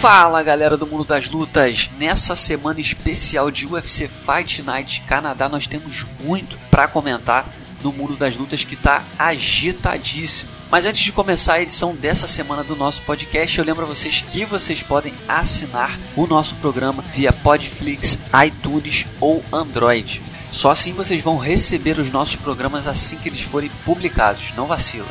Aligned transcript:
Fala 0.00 0.44
galera 0.44 0.76
do 0.76 0.86
mundo 0.86 1.04
das 1.04 1.28
lutas! 1.28 1.90
Nessa 1.98 2.36
semana 2.36 2.78
especial 2.78 3.50
de 3.50 3.66
UFC 3.66 4.08
Fight 4.08 4.62
Night 4.62 5.00
Canadá, 5.00 5.48
nós 5.48 5.66
temos 5.66 6.06
muito 6.22 6.56
para 6.70 6.86
comentar 6.86 7.48
no 7.82 7.92
mundo 7.92 8.14
das 8.14 8.36
lutas 8.36 8.62
que 8.62 8.74
está 8.74 9.02
agitadíssimo. 9.18 10.52
Mas 10.70 10.86
antes 10.86 11.02
de 11.02 11.10
começar 11.10 11.54
a 11.54 11.62
edição 11.62 11.96
dessa 11.96 12.28
semana 12.28 12.62
do 12.62 12.76
nosso 12.76 13.02
podcast, 13.02 13.58
eu 13.58 13.64
lembro 13.64 13.82
a 13.82 13.88
vocês 13.88 14.24
que 14.30 14.44
vocês 14.44 14.84
podem 14.84 15.12
assinar 15.26 15.98
o 16.14 16.28
nosso 16.28 16.54
programa 16.56 17.02
via 17.12 17.32
Podflix, 17.32 18.16
iTunes 18.46 19.04
ou 19.20 19.42
Android. 19.52 20.22
Só 20.52 20.70
assim 20.70 20.92
vocês 20.92 21.20
vão 21.20 21.38
receber 21.38 21.98
os 21.98 22.12
nossos 22.12 22.36
programas 22.36 22.86
assim 22.86 23.16
que 23.16 23.28
eles 23.28 23.42
forem 23.42 23.70
publicados. 23.84 24.52
Não 24.56 24.66
vacila. 24.66 25.08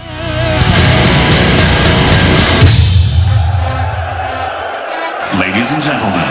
Ladies 5.57 5.73
and 5.73 5.81
gentlemen. 5.81 6.21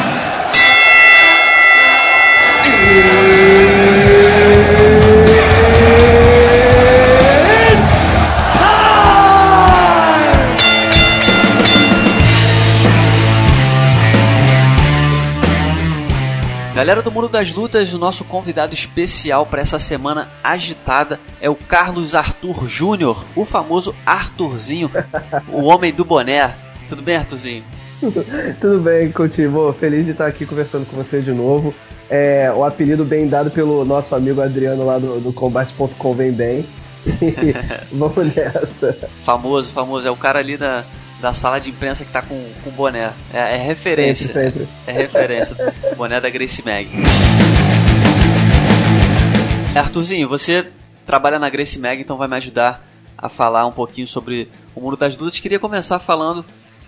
Galera 16.72 17.02
do 17.02 17.10
Mundo 17.10 17.28
das 17.28 17.50
Lutas, 17.50 17.92
o 17.92 17.98
nosso 17.98 18.22
convidado 18.22 18.72
especial 18.72 19.44
para 19.44 19.60
essa 19.60 19.80
semana 19.80 20.28
agitada 20.44 21.18
é 21.40 21.50
o 21.50 21.56
Carlos 21.56 22.14
Arthur 22.14 22.68
Júnior, 22.68 23.26
o 23.34 23.44
famoso 23.44 23.92
Arthurzinho, 24.06 24.88
o 25.48 25.64
homem 25.64 25.92
do 25.92 26.04
boné. 26.04 26.54
Tudo 26.88 27.02
bem, 27.02 27.16
Arthurzinho? 27.16 27.64
Tudo 28.60 28.80
bem, 28.80 29.10
Coutinho. 29.10 29.72
Feliz 29.78 30.04
de 30.04 30.12
estar 30.12 30.26
aqui 30.26 30.44
conversando 30.44 30.86
com 30.86 30.96
você 30.96 31.20
de 31.20 31.32
novo. 31.32 31.74
É, 32.08 32.52
o 32.54 32.64
apelido 32.64 33.04
bem 33.04 33.26
dado 33.26 33.50
pelo 33.50 33.84
nosso 33.84 34.14
amigo 34.14 34.40
Adriano 34.40 34.84
lá 34.84 34.98
do, 34.98 35.20
do 35.20 35.32
combate.com 35.32 36.14
vem 36.14 36.32
bem. 36.32 36.66
vamos 37.92 38.34
nessa. 38.34 38.92
Famoso, 39.24 39.72
famoso. 39.72 40.06
É 40.06 40.10
o 40.10 40.16
cara 40.16 40.38
ali 40.38 40.56
da, 40.56 40.84
da 41.20 41.32
sala 41.32 41.58
de 41.58 41.70
imprensa 41.70 42.04
que 42.04 42.12
tá 42.12 42.22
com, 42.22 42.40
com 42.62 42.70
boné. 42.70 43.10
É, 43.32 43.54
é 43.54 43.56
referência. 43.56 44.32
Sempre, 44.32 44.60
sempre. 44.60 44.68
É 44.86 44.92
referência. 44.92 45.74
boné 45.96 46.20
da 46.20 46.30
Grace 46.30 46.62
Mag. 46.64 46.88
Arthurzinho, 49.74 50.28
você 50.28 50.66
trabalha 51.04 51.38
na 51.38 51.50
Grace 51.50 51.78
Mag, 51.78 52.00
então 52.00 52.16
vai 52.16 52.28
me 52.28 52.36
ajudar 52.36 52.84
a 53.16 53.28
falar 53.28 53.66
um 53.66 53.72
pouquinho 53.72 54.06
sobre 54.06 54.48
o 54.74 54.80
mundo 54.80 54.96
das 54.96 55.16
lutas. 55.16 55.40
Queria 55.40 55.58
começar 55.58 55.98
falando 55.98 56.44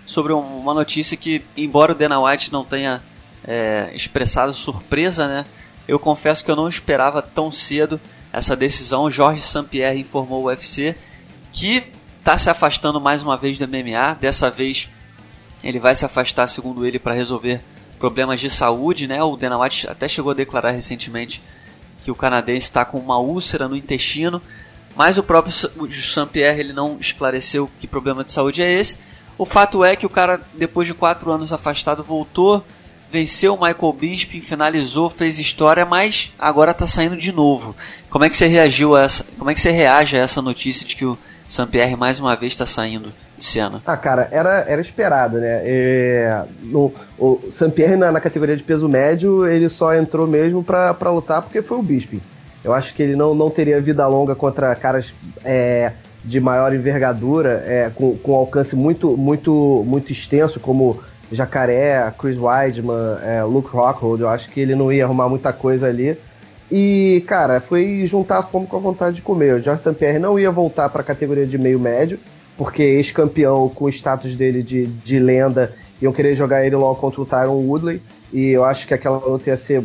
sobre 0.09 0.33
uma 0.33 0.73
notícia 0.73 1.15
que, 1.15 1.45
embora 1.55 1.91
o 1.91 1.95
Dana 1.95 2.19
White 2.19 2.51
não 2.51 2.65
tenha 2.65 2.99
é, 3.47 3.91
expressado 3.93 4.51
surpresa, 4.51 5.27
né? 5.27 5.45
Eu 5.87 5.99
confesso 5.99 6.43
que 6.43 6.49
eu 6.49 6.55
não 6.55 6.67
esperava 6.67 7.21
tão 7.21 7.51
cedo 7.51 8.01
essa 8.33 8.55
decisão. 8.55 9.11
Jorge 9.11 9.39
St-Pierre 9.39 9.99
informou 9.99 10.41
o 10.41 10.45
UFC 10.47 10.95
que 11.51 11.91
está 12.17 12.35
se 12.39 12.49
afastando 12.49 12.99
mais 12.99 13.21
uma 13.21 13.37
vez 13.37 13.59
do 13.59 13.67
MMA. 13.67 14.15
Dessa 14.19 14.49
vez 14.49 14.89
ele 15.63 15.77
vai 15.77 15.93
se 15.93 16.05
afastar, 16.05 16.47
segundo 16.47 16.87
ele, 16.87 16.97
para 16.97 17.13
resolver 17.13 17.61
problemas 17.99 18.39
de 18.39 18.49
saúde, 18.49 19.05
né? 19.05 19.21
O 19.21 19.37
Dana 19.37 19.59
White 19.59 19.87
até 19.87 20.07
chegou 20.07 20.31
a 20.31 20.35
declarar 20.35 20.71
recentemente 20.71 21.39
que 22.03 22.09
o 22.09 22.15
canadense 22.15 22.65
está 22.65 22.83
com 22.83 22.97
uma 22.97 23.19
úlcera 23.19 23.67
no 23.67 23.75
intestino, 23.75 24.41
mas 24.95 25.19
o 25.19 25.23
próprio 25.23 25.53
St-Pierre 25.53 26.61
ele 26.61 26.73
não 26.73 26.97
esclareceu 26.99 27.69
que 27.79 27.85
problema 27.85 28.23
de 28.23 28.31
saúde 28.31 28.63
é 28.63 28.73
esse. 28.73 28.97
O 29.39 29.45
fato 29.45 29.85
é 29.85 29.95
que 29.95 30.05
o 30.05 30.09
cara, 30.09 30.37
depois 30.53 30.85
de 30.85 30.93
quatro 30.93 31.31
anos 31.31 31.53
afastado, 31.53 32.03
voltou, 32.03 32.61
venceu 33.09 33.53
o 33.53 33.57
Michael 33.57 33.93
Bisping, 33.93 34.41
finalizou, 34.41 35.09
fez 35.09 35.39
história, 35.39 35.85
mas 35.85 36.33
agora 36.37 36.71
está 36.71 36.85
saindo 36.85 37.15
de 37.15 37.31
novo. 37.31 37.73
Como 38.09 38.25
é 38.25 38.29
que 38.29 38.35
você 38.35 38.47
reagiu 38.47 38.97
a 38.97 39.01
essa? 39.03 39.23
Como 39.37 39.49
é 39.49 39.53
que 39.53 39.61
você 39.61 39.71
reage 39.71 40.17
a 40.17 40.21
essa 40.21 40.41
notícia 40.41 40.85
de 40.85 40.93
que 40.93 41.05
o 41.05 41.17
Saint-Pierre 41.47 41.95
mais 41.95 42.19
uma 42.19 42.35
vez 42.35 42.51
está 42.51 42.65
saindo 42.65 43.13
de 43.37 43.45
cena? 43.45 43.81
Ah, 43.85 43.95
cara, 43.95 44.27
era, 44.29 44.65
era 44.67 44.81
esperado, 44.81 45.37
né? 45.37 45.61
É, 45.63 46.43
no, 46.61 46.93
o 47.17 47.39
Saint-Pierre 47.49 47.95
na, 47.95 48.11
na, 48.11 48.19
categoria 48.19 48.57
de 48.57 48.63
peso 48.63 48.89
médio, 48.89 49.47
ele 49.47 49.69
só 49.69 49.93
entrou 49.93 50.27
mesmo 50.27 50.61
para 50.61 51.11
lutar 51.11 51.43
porque 51.43 51.61
foi 51.61 51.77
o 51.77 51.81
Bisping. 51.81 52.21
Eu 52.61 52.73
acho 52.73 52.93
que 52.93 53.01
ele 53.01 53.15
não, 53.15 53.33
não 53.33 53.49
teria 53.49 53.79
vida 53.79 54.05
longa 54.05 54.35
contra 54.35 54.75
caras 54.75 55.13
é, 55.45 55.93
de 56.29 56.39
maior 56.39 56.73
envergadura, 56.73 57.63
é, 57.65 57.89
com, 57.89 58.15
com 58.15 58.35
alcance 58.35 58.75
muito, 58.75 59.17
muito, 59.17 59.83
muito 59.85 60.11
extenso, 60.11 60.59
como 60.59 60.99
Jacaré, 61.31 62.13
Chris 62.17 62.37
Weidman, 62.39 63.17
é, 63.23 63.43
Luke 63.43 63.69
Rockhold, 63.69 64.21
eu 64.21 64.29
acho 64.29 64.47
que 64.49 64.59
ele 64.59 64.75
não 64.75 64.93
ia 64.93 65.05
arrumar 65.05 65.27
muita 65.27 65.51
coisa 65.51 65.87
ali. 65.87 66.15
E, 66.71 67.23
cara, 67.27 67.59
foi 67.59 68.05
juntar 68.05 68.37
a 68.37 68.43
fome 68.43 68.67
com 68.67 68.77
a 68.77 68.79
vontade 68.79 69.15
de 69.15 69.21
comer. 69.23 69.55
O 69.55 69.61
George 69.61 69.81
St. 69.81 69.95
Pierre 69.95 70.19
não 70.19 70.39
ia 70.39 70.51
voltar 70.51 70.87
para 70.89 71.01
a 71.01 71.03
categoria 71.03 71.47
de 71.47 71.57
meio 71.57 71.79
médio, 71.79 72.19
porque 72.55 72.83
ex-campeão 72.83 73.67
com 73.67 73.85
o 73.85 73.89
status 73.89 74.35
dele 74.35 74.61
de, 74.61 74.85
de 74.85 75.17
lenda, 75.17 75.73
iam 75.99 76.13
querer 76.13 76.35
jogar 76.35 76.63
ele 76.63 76.75
logo 76.75 76.99
contra 77.01 77.21
o 77.21 77.25
Tyron 77.25 77.65
Woodley. 77.65 77.99
E 78.31 78.49
eu 78.49 78.63
acho 78.63 78.85
que 78.85 78.93
aquela 78.93 79.17
luta 79.17 79.49
ia 79.49 79.57
ser 79.57 79.83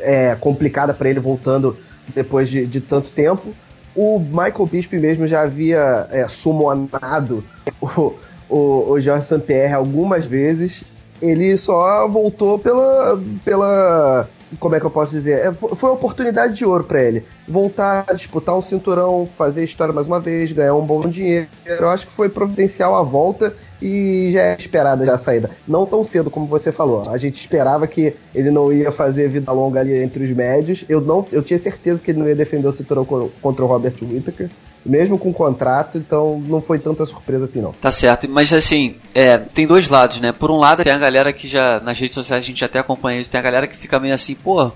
é, 0.00 0.36
complicada 0.38 0.92
para 0.92 1.08
ele 1.08 1.18
voltando 1.18 1.78
depois 2.14 2.50
de, 2.50 2.66
de 2.66 2.82
tanto 2.82 3.08
tempo. 3.08 3.54
O 3.94 4.18
Michael 4.18 4.66
Bisping 4.70 4.98
mesmo 4.98 5.26
já 5.26 5.42
havia 5.42 6.06
é, 6.10 6.26
summonado 6.28 7.44
o, 7.80 8.14
o, 8.48 8.90
o 8.92 9.00
Jorge 9.00 9.26
St-Pierre 9.26 9.74
algumas 9.74 10.26
vezes. 10.26 10.82
Ele 11.20 11.56
só 11.56 12.08
voltou 12.08 12.58
pela, 12.58 13.20
pela 13.44 14.28
como 14.58 14.74
é 14.74 14.80
que 14.80 14.86
eu 14.86 14.90
posso 14.90 15.12
dizer? 15.12 15.46
É, 15.46 15.52
foi 15.52 15.90
uma 15.90 15.96
oportunidade 15.96 16.54
de 16.54 16.64
ouro 16.64 16.84
para 16.84 17.02
ele. 17.02 17.24
Voltar 17.48 18.04
a 18.08 18.12
disputar 18.12 18.56
um 18.56 18.62
cinturão, 18.62 19.28
fazer 19.36 19.64
história 19.64 19.92
mais 19.92 20.06
uma 20.06 20.20
vez, 20.20 20.52
ganhar 20.52 20.74
um 20.74 20.84
bom 20.84 21.00
dinheiro. 21.02 21.48
Eu 21.66 21.88
acho 21.88 22.06
que 22.06 22.14
foi 22.14 22.28
providencial 22.28 22.94
a 22.94 23.02
volta 23.02 23.54
e 23.80 24.30
já 24.32 24.42
é 24.42 24.56
esperada 24.58 25.04
já 25.04 25.14
a 25.14 25.18
saída. 25.18 25.50
Não 25.66 25.84
tão 25.86 26.04
cedo 26.04 26.30
como 26.30 26.46
você 26.46 26.70
falou. 26.70 27.08
A 27.10 27.18
gente 27.18 27.40
esperava 27.40 27.86
que 27.86 28.14
ele 28.34 28.50
não 28.50 28.72
ia 28.72 28.92
fazer 28.92 29.28
vida 29.28 29.50
longa 29.52 29.80
ali 29.80 29.96
entre 30.02 30.24
os 30.24 30.36
médios. 30.36 30.84
Eu 30.88 31.00
não, 31.00 31.26
eu 31.32 31.42
tinha 31.42 31.58
certeza 31.58 32.02
que 32.02 32.10
ele 32.10 32.20
não 32.20 32.28
ia 32.28 32.36
defender 32.36 32.68
o 32.68 32.72
cinturão 32.72 33.04
contra 33.04 33.64
o 33.64 33.68
Robert 33.68 33.94
Whittaker 34.02 34.48
mesmo 34.84 35.18
com 35.18 35.32
contrato, 35.32 35.96
então 35.96 36.42
não 36.46 36.60
foi 36.60 36.78
tanta 36.78 37.06
surpresa 37.06 37.44
assim 37.44 37.60
não. 37.60 37.72
Tá 37.72 37.92
certo, 37.92 38.28
mas 38.28 38.52
assim, 38.52 38.96
é, 39.14 39.38
tem 39.38 39.66
dois 39.66 39.88
lados, 39.88 40.20
né? 40.20 40.32
Por 40.32 40.50
um 40.50 40.56
lado 40.56 40.82
tem 40.82 40.92
a 40.92 40.98
galera 40.98 41.32
que 41.32 41.46
já, 41.46 41.80
nas 41.80 41.98
redes 41.98 42.14
sociais 42.14 42.44
a 42.44 42.46
gente 42.46 42.64
até 42.64 42.78
acompanha 42.78 43.20
isso, 43.20 43.30
tem 43.30 43.38
a 43.38 43.42
galera 43.42 43.66
que 43.66 43.76
fica 43.76 43.98
meio 43.98 44.14
assim, 44.14 44.34
pô, 44.34 44.72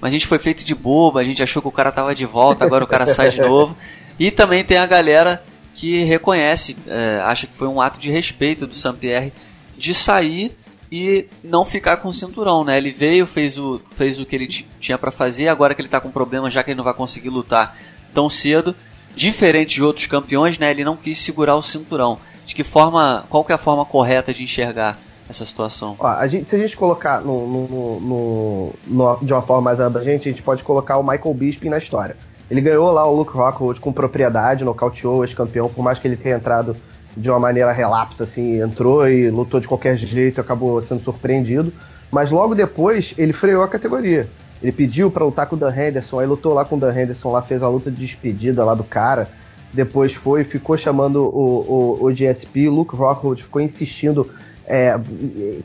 mas 0.00 0.10
a 0.10 0.12
gente 0.12 0.26
foi 0.26 0.38
feito 0.38 0.64
de 0.64 0.74
boba, 0.74 1.20
a 1.20 1.24
gente 1.24 1.42
achou 1.42 1.60
que 1.60 1.68
o 1.68 1.72
cara 1.72 1.90
tava 1.90 2.14
de 2.14 2.24
volta, 2.24 2.64
agora 2.64 2.84
o 2.84 2.86
cara 2.86 3.06
sai 3.08 3.30
de 3.30 3.40
novo. 3.40 3.76
E 4.18 4.30
também 4.30 4.64
tem 4.64 4.78
a 4.78 4.86
galera 4.86 5.42
que 5.74 6.04
reconhece, 6.04 6.76
é, 6.86 7.20
acha 7.24 7.46
que 7.46 7.54
foi 7.54 7.68
um 7.68 7.80
ato 7.80 7.98
de 7.98 8.10
respeito 8.10 8.66
do 8.66 8.74
Saint-Pierre 8.74 9.32
de 9.76 9.94
sair 9.94 10.56
e 10.90 11.26
não 11.44 11.64
ficar 11.64 11.98
com 11.98 12.08
o 12.08 12.12
cinturão, 12.12 12.64
né? 12.64 12.78
Ele 12.78 12.90
veio, 12.90 13.26
fez 13.26 13.58
o, 13.58 13.80
fez 13.92 14.18
o 14.18 14.26
que 14.26 14.34
ele 14.34 14.46
tinha 14.46 14.98
para 14.98 15.10
fazer, 15.10 15.48
agora 15.48 15.74
que 15.74 15.80
ele 15.80 15.88
tá 15.88 16.00
com 16.00 16.10
problema, 16.10 16.50
já 16.50 16.62
que 16.62 16.70
ele 16.70 16.76
não 16.76 16.84
vai 16.84 16.94
conseguir 16.94 17.28
lutar 17.28 17.76
tão 18.12 18.28
cedo, 18.28 18.74
diferente 19.18 19.74
de 19.74 19.82
outros 19.82 20.06
campeões, 20.06 20.58
né, 20.58 20.70
ele 20.70 20.84
não 20.84 20.96
quis 20.96 21.18
segurar 21.18 21.56
o 21.56 21.62
cinturão. 21.62 22.18
De 22.46 22.54
que 22.54 22.64
forma, 22.64 23.24
qual 23.28 23.44
que 23.44 23.52
é 23.52 23.54
a 23.54 23.58
forma 23.58 23.84
correta 23.84 24.32
de 24.32 24.42
enxergar 24.42 24.96
essa 25.28 25.44
situação? 25.44 25.96
Ó, 25.98 26.06
a 26.06 26.26
gente, 26.26 26.48
se 26.48 26.56
a 26.56 26.58
gente 26.58 26.74
colocar 26.74 27.20
no, 27.20 27.46
no, 27.46 28.00
no, 28.00 28.72
no, 28.86 29.18
de 29.20 29.32
uma 29.32 29.42
forma 29.42 29.62
mais 29.62 29.80
abrangente, 29.80 30.28
a 30.28 30.32
gente 30.32 30.42
pode 30.42 30.62
colocar 30.62 30.96
o 30.96 31.02
Michael 31.02 31.34
Bisping 31.34 31.68
na 31.68 31.76
história. 31.76 32.16
Ele 32.50 32.62
ganhou 32.62 32.90
lá 32.90 33.06
o 33.06 33.14
Luke 33.14 33.32
Rockhold 33.32 33.78
com 33.80 33.92
propriedade, 33.92 34.64
nocauteou 34.64 35.18
o 35.18 35.24
ex-campeão, 35.24 35.68
por 35.68 35.82
mais 35.82 35.98
que 35.98 36.08
ele 36.08 36.16
tenha 36.16 36.36
entrado 36.36 36.74
de 37.14 37.28
uma 37.28 37.38
maneira 37.38 37.72
relapsa, 37.72 38.24
assim, 38.24 38.62
entrou 38.62 39.06
e 39.06 39.28
lutou 39.28 39.60
de 39.60 39.68
qualquer 39.68 39.98
jeito, 39.98 40.40
acabou 40.40 40.80
sendo 40.80 41.02
surpreendido. 41.02 41.72
Mas 42.10 42.30
logo 42.30 42.54
depois 42.54 43.12
ele 43.18 43.34
freou 43.34 43.62
a 43.62 43.68
categoria. 43.68 44.26
Ele 44.62 44.72
pediu 44.72 45.10
para 45.10 45.24
lutar 45.24 45.46
com 45.46 45.56
o 45.56 45.58
Dan 45.58 45.74
Henderson, 45.74 46.18
aí 46.18 46.26
lutou 46.26 46.52
lá 46.52 46.64
com 46.64 46.76
o 46.76 46.80
Dan 46.80 46.92
Henderson, 46.92 47.30
lá 47.30 47.42
fez 47.42 47.62
a 47.62 47.68
luta 47.68 47.90
de 47.90 47.96
despedida 47.96 48.64
lá 48.64 48.74
do 48.74 48.84
cara. 48.84 49.28
Depois 49.72 50.14
foi, 50.14 50.44
ficou 50.44 50.76
chamando 50.76 51.22
o, 51.22 51.98
o, 52.00 52.06
o 52.06 52.12
GSP, 52.12 52.68
Luke 52.68 52.96
Rockhold 52.96 53.42
ficou 53.42 53.60
insistindo 53.60 54.28
é, 54.66 54.98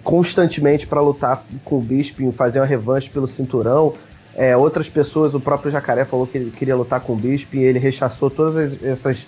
constantemente 0.03 0.87
para 0.87 1.01
lutar 1.01 1.43
com 1.65 1.77
o 1.77 1.81
Bisping, 1.81 2.31
fazer 2.31 2.59
uma 2.59 2.65
revanche 2.65 3.09
pelo 3.09 3.27
cinturão. 3.27 3.93
É, 4.35 4.55
outras 4.55 4.89
pessoas, 4.89 5.33
o 5.33 5.39
próprio 5.39 5.71
Jacaré 5.71 6.05
falou 6.05 6.25
que 6.25 6.37
ele 6.37 6.51
queria 6.51 6.75
lutar 6.75 7.01
com 7.01 7.13
o 7.13 7.15
Bisping, 7.15 7.59
ele 7.59 7.79
rechaçou 7.79 8.29
todas 8.29 8.81
essas, 8.81 9.25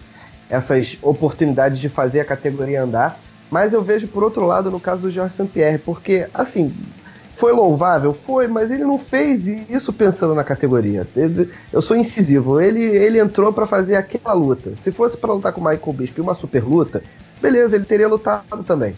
essas 0.50 0.98
oportunidades 1.02 1.80
de 1.80 1.90
fazer 1.90 2.22
a 2.22 2.26
categoria 2.26 2.84
andar. 2.84 3.20
Mas 3.52 3.74
eu 3.74 3.82
vejo 3.82 4.08
por 4.08 4.24
outro 4.24 4.46
lado 4.46 4.72
no 4.72 4.80
caso 4.80 5.04
do 5.04 5.12
Jorge 5.12 5.36
St. 5.36 5.48
Pierre, 5.48 5.78
porque 5.78 6.28
assim, 6.34 6.74
foi 7.36 7.52
louvável? 7.52 8.16
Foi, 8.26 8.48
mas 8.48 8.72
ele 8.72 8.84
não 8.84 8.98
fez 8.98 9.46
isso 9.48 9.92
pensando 9.92 10.34
na 10.34 10.44
categoria. 10.44 11.08
Eu 11.72 11.82
sou 11.82 11.96
incisivo. 11.96 12.60
Ele, 12.60 12.84
ele 12.84 13.20
entrou 13.20 13.52
para 13.52 13.68
fazer 13.68 13.96
aquela 13.96 14.34
luta. 14.34 14.74
Se 14.78 14.92
fosse 14.92 15.18
para 15.18 15.34
lutar 15.34 15.52
com 15.52 15.62
o 15.62 15.64
Michael 15.64 15.94
Bisping 15.94 16.22
uma 16.22 16.36
super 16.36 16.64
luta, 16.64 17.04
beleza, 17.42 17.76
ele 17.76 17.86
teria 17.86 18.08
lutado 18.08 18.64
também. 18.64 18.96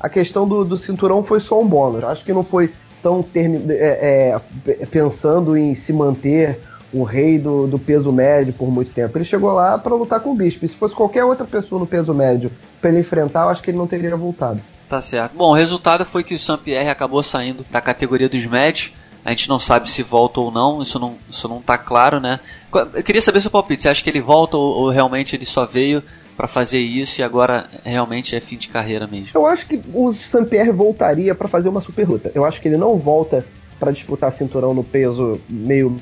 a 0.00 0.08
questão 0.08 0.48
do, 0.48 0.64
do 0.64 0.76
cinturão 0.76 1.22
foi 1.22 1.40
só 1.40 1.60
um 1.60 1.66
bônus. 1.66 2.04
Acho 2.04 2.24
que 2.24 2.32
não 2.32 2.42
foi 2.42 2.72
tão 3.02 3.24
é, 3.34 4.40
é, 4.66 4.86
pensando 4.86 5.56
em 5.56 5.74
se 5.74 5.92
manter 5.92 6.60
o 6.92 7.04
rei 7.04 7.38
do, 7.38 7.68
do, 7.68 7.78
peso 7.78 8.12
médio 8.12 8.52
por 8.52 8.68
muito 8.70 8.92
tempo. 8.92 9.16
Ele 9.16 9.24
chegou 9.24 9.52
lá 9.52 9.78
para 9.78 9.94
lutar 9.94 10.20
com 10.20 10.32
o 10.32 10.34
Bispo. 10.34 10.66
Se 10.66 10.74
fosse 10.74 10.94
qualquer 10.94 11.24
outra 11.24 11.46
pessoa 11.46 11.78
no 11.78 11.86
peso 11.86 12.12
médio 12.12 12.50
para 12.80 12.90
ele 12.90 13.00
enfrentar, 13.00 13.44
eu 13.44 13.50
acho 13.50 13.62
que 13.62 13.70
ele 13.70 13.78
não 13.78 13.86
teria 13.86 14.16
voltado. 14.16 14.60
Tá 14.90 15.00
certo. 15.00 15.36
Bom, 15.36 15.52
o 15.52 15.54
resultado 15.54 16.04
foi 16.04 16.24
que 16.24 16.34
o 16.34 16.38
Saint-Pierre 16.38 16.88
acabou 16.88 17.22
saindo 17.22 17.64
da 17.70 17.80
categoria 17.80 18.28
dos 18.28 18.44
médios. 18.44 18.92
A 19.24 19.30
gente 19.30 19.48
não 19.48 19.56
sabe 19.56 19.88
se 19.88 20.02
volta 20.02 20.40
ou 20.40 20.50
não, 20.50 20.82
isso 20.82 20.98
não, 20.98 21.16
isso 21.30 21.46
não 21.46 21.62
tá 21.62 21.78
claro, 21.78 22.18
né? 22.18 22.40
Eu 22.74 23.02
queria 23.04 23.22
saber 23.22 23.40
seu 23.40 23.52
palpite. 23.52 23.82
Você 23.82 23.88
acha 23.88 24.02
que 24.02 24.10
ele 24.10 24.20
volta 24.20 24.56
ou, 24.56 24.82
ou 24.82 24.90
realmente 24.90 25.36
ele 25.36 25.44
só 25.44 25.64
veio 25.64 26.02
para 26.36 26.48
fazer 26.48 26.80
isso 26.80 27.20
e 27.20 27.22
agora 27.22 27.70
realmente 27.84 28.34
é 28.34 28.40
fim 28.40 28.56
de 28.56 28.68
carreira 28.68 29.06
mesmo? 29.06 29.28
Eu 29.32 29.46
acho 29.46 29.64
que 29.68 29.80
o 29.94 30.12
Saint-Pierre 30.12 30.72
voltaria 30.72 31.36
para 31.36 31.46
fazer 31.46 31.68
uma 31.68 31.80
super 31.80 32.08
luta. 32.08 32.32
Eu 32.34 32.44
acho 32.44 32.60
que 32.60 32.66
ele 32.66 32.76
não 32.76 32.98
volta 32.98 33.46
para 33.78 33.92
disputar 33.92 34.32
cinturão 34.32 34.74
no 34.74 34.82
peso 34.82 35.40
meio 35.48 35.94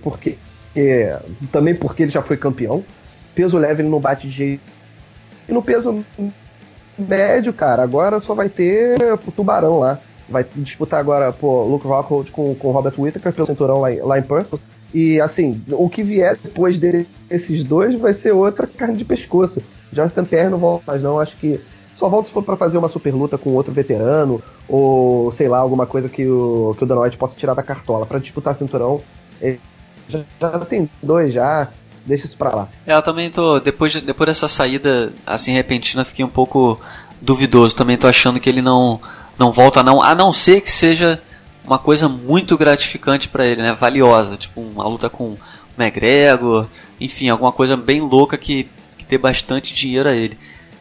porque 0.00 0.38
é, 0.74 1.20
também 1.52 1.74
porque 1.74 2.04
ele 2.04 2.12
já 2.12 2.22
foi 2.22 2.38
campeão. 2.38 2.82
Peso 3.34 3.58
leve 3.58 3.82
ele 3.82 3.90
não 3.90 4.00
bate 4.00 4.26
de 4.26 4.32
jeito. 4.32 4.62
E 5.46 5.52
no 5.52 5.62
peso 5.62 6.02
médio, 6.98 7.52
cara, 7.52 7.82
agora 7.82 8.20
só 8.20 8.34
vai 8.34 8.48
ter 8.48 8.96
o 9.26 9.32
Tubarão 9.32 9.78
lá. 9.78 9.98
Vai 10.28 10.46
disputar 10.56 11.00
agora, 11.00 11.32
pô, 11.32 11.64
Luke 11.64 11.86
Rockhold 11.86 12.30
com, 12.30 12.54
com 12.54 12.70
Robert 12.70 12.94
Whittaker 12.96 13.32
pelo 13.32 13.46
cinturão 13.46 13.80
lá, 13.80 13.88
lá 14.02 14.18
em 14.18 14.22
Perth. 14.22 14.60
E 14.92 15.20
assim, 15.20 15.62
o 15.70 15.88
que 15.88 16.02
vier 16.02 16.36
depois 16.42 16.78
desses 16.78 17.64
dois 17.64 17.94
vai 17.98 18.14
ser 18.14 18.32
outra 18.32 18.66
carne 18.66 18.96
de 18.96 19.04
pescoço. 19.04 19.60
Já 19.92 20.08
Pierre 20.08 20.48
não 20.48 20.58
volta 20.58 20.84
mais 20.86 21.02
não, 21.02 21.18
acho 21.18 21.36
que 21.36 21.60
só 21.94 22.08
volta 22.08 22.28
se 22.28 22.32
for 22.32 22.42
para 22.42 22.56
fazer 22.56 22.78
uma 22.78 22.88
super 22.88 23.12
luta 23.12 23.36
com 23.36 23.50
outro 23.50 23.72
veterano, 23.72 24.42
ou 24.68 25.30
sei 25.32 25.48
lá, 25.48 25.58
alguma 25.58 25.86
coisa 25.86 26.08
que 26.08 26.26
o, 26.26 26.74
que 26.78 26.84
o 26.84 27.00
White 27.02 27.16
possa 27.16 27.36
tirar 27.36 27.54
da 27.54 27.62
cartola. 27.62 28.06
para 28.06 28.18
disputar 28.18 28.54
cinturão, 28.54 29.02
ele 29.40 29.60
já, 30.08 30.24
já 30.40 30.58
tem 30.60 30.88
dois 31.02 31.32
já, 31.32 31.68
deixa 32.04 32.26
isso 32.26 32.36
pra 32.36 32.54
lá. 32.54 32.68
É, 32.86 32.94
eu 32.94 33.02
também 33.02 33.30
tô, 33.30 33.58
depois, 33.60 33.94
depois 33.94 34.28
dessa 34.28 34.48
saída 34.48 35.12
assim 35.26 35.52
repentina, 35.52 36.04
fiquei 36.04 36.24
um 36.24 36.30
pouco 36.30 36.80
duvidoso. 37.20 37.76
Também 37.76 37.96
tô 37.96 38.06
achando 38.06 38.40
que 38.40 38.48
ele 38.48 38.62
não, 38.62 39.00
não 39.38 39.52
volta 39.52 39.82
não, 39.82 40.02
a 40.02 40.14
não 40.14 40.32
ser 40.32 40.60
que 40.60 40.70
seja 40.70 41.20
uma 41.64 41.78
coisa 41.78 42.08
muito 42.08 42.56
gratificante 42.56 43.28
para 43.28 43.46
ele, 43.46 43.62
né? 43.62 43.72
Valiosa, 43.72 44.36
tipo 44.36 44.60
uma 44.60 44.86
luta 44.86 45.08
com 45.08 45.24
o 45.24 45.38
McGregor, 45.78 46.66
enfim, 47.00 47.28
alguma 47.28 47.52
coisa 47.52 47.76
bem 47.76 48.00
louca 48.00 48.36
que, 48.36 48.68
que 48.98 49.04
dê 49.08 49.18
bastante 49.18 49.74
dinheiro 49.74 50.08
a 50.08 50.14
ele. 50.14 50.36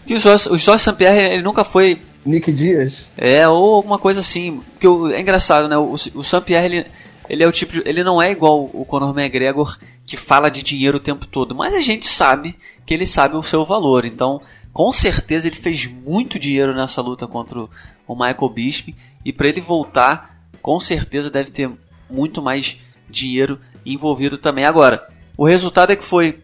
Que 0.05 0.15
o 0.15 0.19
Jorge, 0.19 0.49
o 0.49 0.57
Jorge 0.57 0.83
St. 0.83 0.93
Pierre, 0.93 1.33
ele 1.33 1.43
nunca 1.43 1.63
foi. 1.63 2.01
Nick 2.25 2.51
Dias? 2.51 3.05
É, 3.17 3.47
ou 3.47 3.75
alguma 3.75 3.99
coisa 3.99 4.21
assim. 4.21 4.59
Que 4.79 4.87
é 5.13 5.21
engraçado, 5.21 5.67
né? 5.67 5.77
O, 5.77 5.93
o 5.93 6.23
St. 6.23 6.41
Pierre, 6.41 6.65
ele, 6.65 6.85
ele 7.29 7.43
é 7.43 7.47
o 7.47 7.51
tipo 7.51 7.73
de, 7.73 7.83
Ele 7.85 8.03
não 8.03 8.19
é 8.19 8.31
igual 8.31 8.69
o 8.73 8.83
Conor 8.83 9.17
McGregor 9.17 9.77
que 10.05 10.17
fala 10.17 10.49
de 10.49 10.63
dinheiro 10.63 10.97
o 10.97 11.01
tempo 11.01 11.27
todo. 11.27 11.53
Mas 11.53 11.75
a 11.75 11.79
gente 11.79 12.07
sabe 12.07 12.57
que 12.85 12.93
ele 12.93 13.05
sabe 13.05 13.35
o 13.35 13.43
seu 13.43 13.63
valor. 13.63 14.03
Então, 14.03 14.41
com 14.73 14.91
certeza, 14.91 15.47
ele 15.47 15.55
fez 15.55 15.85
muito 15.85 16.39
dinheiro 16.39 16.73
nessa 16.73 17.01
luta 17.01 17.27
contra 17.27 17.59
o 18.07 18.15
Michael 18.15 18.49
Bisping. 18.49 18.95
E 19.23 19.31
para 19.31 19.47
ele 19.47 19.61
voltar, 19.61 20.41
com 20.59 20.79
certeza 20.79 21.29
deve 21.29 21.51
ter 21.51 21.69
muito 22.09 22.41
mais 22.41 22.79
dinheiro 23.07 23.59
envolvido 23.85 24.37
também. 24.37 24.65
Agora, 24.65 25.07
o 25.37 25.45
resultado 25.45 25.91
é 25.91 25.95
que 25.95 26.03
foi 26.03 26.39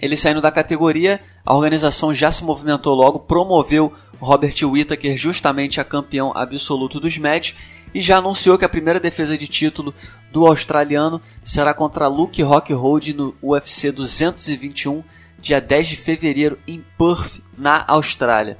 ele 0.00 0.16
saindo 0.16 0.40
da 0.40 0.50
categoria, 0.50 1.20
a 1.44 1.54
organização 1.54 2.12
já 2.12 2.30
se 2.30 2.42
movimentou 2.42 2.94
logo, 2.94 3.20
promoveu 3.20 3.92
Robert 4.18 4.54
Whittaker 4.64 5.16
justamente 5.16 5.80
a 5.80 5.84
campeão 5.84 6.32
absoluto 6.34 6.98
dos 6.98 7.16
matches 7.18 7.54
e 7.96 8.00
já 8.02 8.18
anunciou 8.18 8.58
que 8.58 8.64
a 8.64 8.68
primeira 8.68 9.00
defesa 9.00 9.38
de 9.38 9.48
título 9.48 9.94
do 10.30 10.46
australiano 10.46 11.18
será 11.42 11.72
contra 11.72 12.06
Luke 12.06 12.42
Rockhold 12.42 13.14
no 13.14 13.34
UFC 13.42 13.90
221, 13.90 15.02
dia 15.38 15.62
10 15.62 15.88
de 15.88 15.96
fevereiro 15.96 16.58
em 16.68 16.84
Perth, 16.98 17.40
na 17.56 17.86
Austrália. 17.88 18.58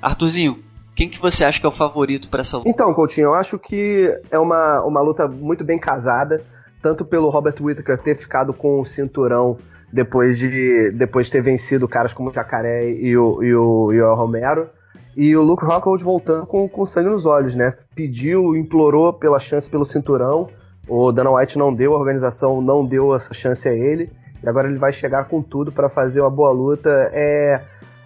Arthurzinho, 0.00 0.62
quem 0.94 1.08
que 1.08 1.18
você 1.18 1.44
acha 1.44 1.58
que 1.58 1.66
é 1.66 1.68
o 1.68 1.72
favorito 1.72 2.28
para 2.28 2.42
essa 2.42 2.58
luta? 2.58 2.70
Então, 2.70 2.94
Coutinho, 2.94 3.24
eu 3.24 3.34
acho 3.34 3.58
que 3.58 4.16
é 4.30 4.38
uma, 4.38 4.80
uma 4.86 5.00
luta 5.00 5.26
muito 5.26 5.64
bem 5.64 5.80
casada, 5.80 6.44
tanto 6.80 7.04
pelo 7.04 7.30
Robert 7.30 7.56
Whittaker 7.60 7.98
ter 7.98 8.16
ficado 8.16 8.54
com 8.54 8.80
o 8.80 8.86
cinturão 8.86 9.58
depois 9.92 10.38
de, 10.38 10.92
depois 10.94 11.26
de 11.26 11.32
ter 11.32 11.42
vencido 11.42 11.88
caras 11.88 12.14
como 12.14 12.30
o 12.30 12.32
Jacaré 12.32 12.92
e 12.92 13.16
o, 13.16 13.42
e 13.42 13.52
o, 13.52 13.92
e 13.92 14.00
o 14.00 14.14
Romero. 14.14 14.70
E 15.18 15.36
o 15.36 15.42
Luke 15.42 15.64
Rockhold 15.64 16.04
voltando 16.04 16.46
com, 16.46 16.68
com 16.68 16.86
sangue 16.86 17.10
nos 17.10 17.26
olhos, 17.26 17.56
né? 17.56 17.74
Pediu, 17.92 18.54
implorou 18.54 19.12
pela 19.12 19.40
chance 19.40 19.68
pelo 19.68 19.84
cinturão. 19.84 20.48
O 20.86 21.10
Dana 21.10 21.32
White 21.32 21.58
não 21.58 21.74
deu, 21.74 21.92
a 21.92 21.98
organização 21.98 22.62
não 22.62 22.86
deu 22.86 23.12
essa 23.12 23.34
chance 23.34 23.68
a 23.68 23.74
ele. 23.74 24.08
E 24.40 24.48
agora 24.48 24.68
ele 24.68 24.78
vai 24.78 24.92
chegar 24.92 25.24
com 25.24 25.42
tudo 25.42 25.72
para 25.72 25.88
fazer 25.88 26.20
uma 26.20 26.30
boa 26.30 26.52
luta. 26.52 27.10
É, 27.12 27.60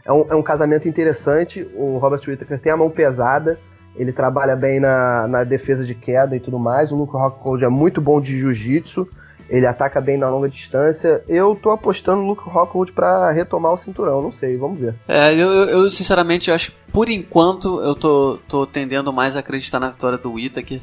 é, 0.06 0.11
um, 0.11 0.25
é 0.31 0.35
um 0.35 0.43
casamento 0.43 0.88
interessante. 0.88 1.70
O 1.75 1.99
Robert 1.99 2.23
Whittaker 2.26 2.59
tem 2.59 2.73
a 2.73 2.79
mão 2.79 2.88
pesada. 2.88 3.59
Ele 3.94 4.11
trabalha 4.11 4.56
bem 4.56 4.81
na, 4.81 5.29
na 5.29 5.44
defesa 5.44 5.85
de 5.85 5.94
queda 5.94 6.35
e 6.35 6.41
tudo 6.41 6.59
mais. 6.59 6.91
O 6.91 6.97
Luke 6.97 7.12
Rockhold 7.12 7.62
é 7.62 7.69
muito 7.69 8.00
bom 8.00 8.23
de 8.23 8.38
jiu-jitsu. 8.38 9.06
Ele 9.52 9.66
ataca 9.66 10.00
bem 10.00 10.16
na 10.16 10.31
longa 10.31 10.49
distância. 10.49 11.22
Eu 11.28 11.54
tô 11.54 11.69
apostando 11.69 12.22
no 12.22 12.28
Luke 12.28 12.49
Rockwood 12.49 12.90
para 12.90 13.31
retomar 13.32 13.75
o 13.75 13.76
cinturão, 13.76 14.22
não 14.22 14.32
sei, 14.32 14.54
vamos 14.54 14.81
ver. 14.81 14.94
É, 15.06 15.31
eu, 15.31 15.50
eu 15.69 15.90
sinceramente 15.90 16.50
acho 16.50 16.70
que 16.70 16.76
por 16.90 17.10
enquanto 17.10 17.78
eu 17.82 17.94
tô, 17.94 18.38
tô 18.49 18.66
tendendo 18.66 19.12
mais 19.12 19.37
a 19.37 19.40
acreditar 19.40 19.78
na 19.78 19.90
vitória 19.90 20.16
do 20.16 20.32
Whittaker. 20.32 20.81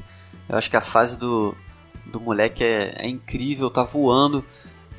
Eu 0.47 0.55
acho 0.55 0.69
que 0.69 0.77
a 0.77 0.81
fase 0.81 1.17
do, 1.17 1.55
do 2.05 2.19
moleque 2.19 2.63
é, 2.63 2.93
é 2.99 3.07
incrível, 3.07 3.71
tá 3.71 3.81
voando. 3.81 4.45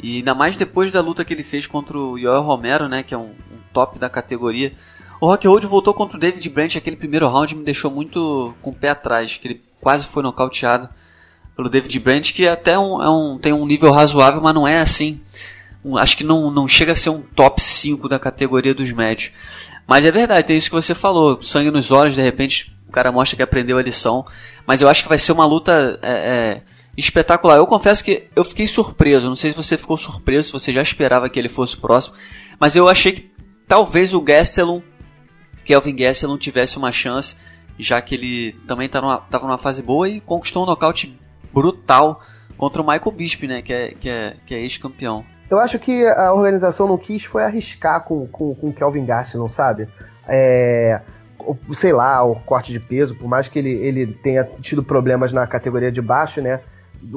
E 0.03 0.17
ainda 0.17 0.35
mais 0.35 0.57
depois 0.57 0.91
da 0.91 1.01
luta 1.01 1.25
que 1.25 1.33
ele 1.33 1.45
fez 1.45 1.65
contra 1.65 1.97
o 1.97 2.19
Yoel 2.19 2.43
Romero, 2.43 2.89
né, 2.89 3.05
que 3.05 3.15
é 3.15 3.19
um, 3.19 3.31
um 3.31 3.61
top 3.73 4.01
da 4.01 4.11
categoria. 4.11 4.73
O 5.21 5.27
Rockhold 5.27 5.65
voltou 5.69 5.95
contra 5.95 6.17
o 6.17 6.21
David 6.21 6.49
Branch, 6.51 6.77
aquele 6.77 6.97
primeiro 6.97 7.29
round 7.29 7.55
me 7.55 7.63
deixou 7.63 7.89
muito 7.89 8.53
com 8.61 8.71
o 8.71 8.75
pé 8.75 8.89
atrás, 8.89 9.37
que 9.37 9.47
ele 9.47 9.63
quase 9.81 10.07
foi 10.07 10.25
nocauteado 10.25 10.89
pelo 11.61 11.69
David 11.69 12.01
Brandt, 12.01 12.33
que 12.33 12.49
até 12.49 12.79
um, 12.79 13.03
é 13.03 13.11
um, 13.11 13.39
tem 13.39 13.53
um 13.53 13.67
nível 13.67 13.93
razoável, 13.93 14.41
mas 14.41 14.55
não 14.55 14.67
é 14.67 14.81
assim. 14.81 15.21
Um, 15.85 15.99
acho 15.99 16.17
que 16.17 16.25
não, 16.25 16.51
não 16.51 16.67
chega 16.67 16.93
a 16.93 16.97
ser 16.97 17.11
um 17.11 17.21
top 17.21 17.63
5 17.63 18.09
da 18.09 18.19
categoria 18.19 18.75
dos 18.75 18.91
médios. 18.93 19.33
Mas 19.87 20.07
é 20.07 20.11
verdade, 20.11 20.47
tem 20.47 20.57
isso 20.57 20.71
que 20.71 20.75
você 20.75 20.95
falou. 20.95 21.43
Sangue 21.43 21.71
nos 21.71 21.93
olhos, 21.93 22.15
de 22.15 22.23
repente 22.23 22.75
o 22.89 22.91
cara 22.91 23.13
mostra 23.13 23.37
que 23.37 23.43
aprendeu 23.43 23.77
a 23.77 23.83
lição. 23.83 24.25
Mas 24.67 24.81
eu 24.81 24.89
acho 24.89 25.03
que 25.03 25.09
vai 25.11 25.19
ser 25.19 25.33
uma 25.33 25.45
luta 25.45 25.99
é, 26.01 26.11
é, 26.11 26.63
espetacular. 26.97 27.57
Eu 27.57 27.67
confesso 27.67 28.03
que 28.03 28.29
eu 28.35 28.43
fiquei 28.43 28.67
surpreso. 28.67 29.29
Não 29.29 29.37
sei 29.37 29.51
se 29.51 29.57
você 29.57 29.77
ficou 29.77 29.99
surpreso, 29.99 30.47
se 30.47 30.53
você 30.53 30.73
já 30.73 30.81
esperava 30.81 31.29
que 31.29 31.39
ele 31.39 31.51
fosse 31.51 31.77
próximo. 31.77 32.15
Mas 32.59 32.75
eu 32.75 32.89
achei 32.89 33.13
que 33.13 33.31
talvez 33.69 34.15
o 34.15 34.21
Gastelum, 34.23 34.81
Kelvin 35.63 35.95
Gastelum, 35.95 36.39
tivesse 36.39 36.79
uma 36.79 36.91
chance. 36.91 37.37
Já 37.79 38.01
que 38.01 38.15
ele 38.15 38.53
também 38.67 38.87
estava 38.87 39.19
tá 39.31 39.39
numa, 39.39 39.49
numa 39.49 39.59
fase 39.59 39.83
boa 39.83 40.09
e 40.09 40.21
conquistou 40.21 40.63
um 40.63 40.67
nocaute 40.67 41.19
brutal 41.53 42.21
contra 42.57 42.83
o 42.83 42.87
Michael 42.87 43.13
Bisping, 43.13 43.47
né? 43.47 43.63
Que 43.63 43.73
é, 43.73 43.89
que 43.89 44.09
é, 44.09 44.37
que 44.47 44.55
é 44.55 44.61
ex-campeão. 44.61 45.25
Eu 45.51 45.59
acho 45.59 45.79
que 45.79 46.07
a 46.07 46.33
organização 46.33 46.87
não 46.87 46.97
quis 46.97 47.25
foi 47.25 47.43
arriscar 47.43 48.05
com, 48.05 48.27
com, 48.27 48.55
com 48.55 48.69
o 48.69 48.73
Kelvin 48.73 49.05
Gastelum, 49.05 49.51
sabe? 49.51 49.89
É, 50.29 51.01
sei 51.75 51.93
lá, 51.93 52.23
o 52.23 52.37
corte 52.37 52.71
de 52.71 52.79
peso, 52.79 53.17
por 53.17 53.27
mais 53.27 53.49
que 53.49 53.59
ele, 53.59 53.73
ele 53.73 54.07
tenha 54.07 54.45
tido 54.61 54.83
problemas 54.83 55.33
na 55.33 55.47
categoria 55.47 55.91
de 55.91 56.01
baixo, 56.01 56.41
né? 56.41 56.61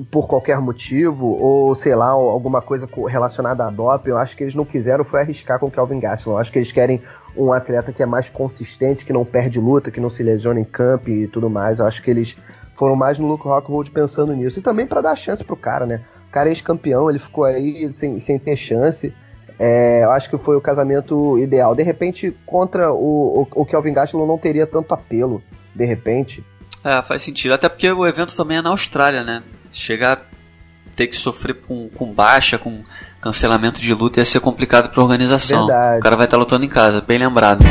Por 0.09 0.27
qualquer 0.27 0.59
motivo, 0.59 1.25
ou 1.25 1.75
sei 1.75 1.93
lá, 1.93 2.07
alguma 2.07 2.61
coisa 2.61 2.89
relacionada 3.07 3.67
a 3.67 3.69
doping, 3.69 4.11
eu 4.11 4.17
acho 4.17 4.35
que 4.35 4.43
eles 4.43 4.55
não 4.55 4.63
quiseram 4.63 5.03
foi 5.03 5.19
arriscar 5.19 5.59
com 5.59 5.67
o 5.67 5.71
Kelvin 5.71 5.99
Gastelum. 5.99 6.35
Eu 6.35 6.39
acho 6.39 6.51
que 6.51 6.57
eles 6.57 6.71
querem 6.71 7.03
um 7.35 7.51
atleta 7.51 7.91
que 7.91 8.01
é 8.01 8.05
mais 8.05 8.29
consistente, 8.29 9.05
que 9.05 9.13
não 9.13 9.25
perde 9.25 9.59
luta, 9.59 9.91
que 9.91 9.99
não 9.99 10.09
se 10.09 10.23
lesiona 10.23 10.59
em 10.59 10.63
campo 10.63 11.09
e 11.09 11.27
tudo 11.27 11.49
mais. 11.49 11.79
Eu 11.79 11.85
acho 11.85 12.01
que 12.01 12.09
eles 12.09 12.35
foram 12.75 12.95
mais 12.95 13.19
no 13.19 13.27
Luke 13.27 13.43
Rockhold 13.43 13.91
pensando 13.91 14.33
nisso. 14.33 14.59
E 14.59 14.61
também 14.61 14.85
para 14.85 15.01
dar 15.01 15.15
chance 15.15 15.43
pro 15.43 15.55
cara, 15.55 15.85
né? 15.85 16.01
O 16.27 16.31
cara 16.31 16.49
é 16.49 16.51
ex-campeão, 16.51 17.09
ele 17.09 17.19
ficou 17.19 17.43
aí 17.43 17.91
sem, 17.93 18.19
sem 18.19 18.39
ter 18.39 18.57
chance. 18.57 19.13
É, 19.59 20.03
eu 20.03 20.11
acho 20.11 20.29
que 20.29 20.37
foi 20.37 20.55
o 20.55 20.61
casamento 20.61 21.37
ideal. 21.37 21.75
De 21.75 21.83
repente, 21.83 22.35
contra 22.45 22.91
o, 22.91 23.41
o, 23.41 23.61
o 23.61 23.65
Kelvin 23.65 23.93
Gastelum 23.93 24.25
não 24.25 24.37
teria 24.37 24.65
tanto 24.65 24.93
apelo, 24.93 25.43
de 25.75 25.85
repente. 25.85 26.43
É, 26.83 27.01
faz 27.01 27.21
sentido. 27.21 27.53
Até 27.53 27.69
porque 27.69 27.89
o 27.91 28.05
evento 28.05 28.35
também 28.35 28.57
é 28.57 28.61
na 28.61 28.71
Austrália, 28.71 29.23
né? 29.23 29.43
Chegar 29.71 30.13
a 30.13 30.21
ter 30.95 31.07
que 31.07 31.15
sofrer 31.15 31.61
com, 31.61 31.89
com 31.89 32.11
baixa, 32.11 32.57
com 32.57 32.81
cancelamento 33.21 33.79
de 33.79 33.93
luta 33.93 34.19
ia 34.19 34.25
ser 34.25 34.39
complicado 34.39 34.89
para 34.89 34.99
a 34.99 35.03
organização. 35.03 35.67
Verdade. 35.67 35.99
O 35.99 36.03
cara 36.03 36.15
vai 36.15 36.25
estar 36.25 36.37
lutando 36.37 36.65
em 36.65 36.69
casa, 36.69 36.99
bem 36.99 37.17
lembrado. 37.17 37.63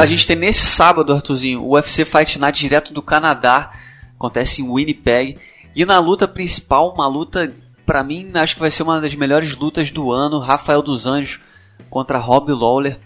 A 0.00 0.06
gente 0.06 0.26
tem 0.26 0.34
nesse 0.34 0.64
sábado, 0.64 1.12
Arthurzinho, 1.12 1.62
o 1.62 1.74
UFC 1.74 2.06
Fight 2.06 2.38
Night 2.38 2.58
direto 2.58 2.90
do 2.90 3.02
Canadá. 3.02 3.70
Acontece 4.16 4.62
em 4.62 4.72
Winnipeg. 4.72 5.36
E 5.76 5.84
na 5.84 5.98
luta 5.98 6.26
principal, 6.26 6.90
uma 6.94 7.06
luta 7.06 7.52
para 7.84 8.02
mim, 8.02 8.30
acho 8.34 8.54
que 8.54 8.60
vai 8.60 8.70
ser 8.70 8.82
uma 8.82 8.98
das 8.98 9.14
melhores 9.14 9.54
lutas 9.54 9.90
do 9.90 10.10
ano. 10.10 10.38
Rafael 10.38 10.80
dos 10.80 11.06
Anjos 11.06 11.40
contra 11.90 12.16
Rob 12.16 12.50
Lawler, 12.50 12.98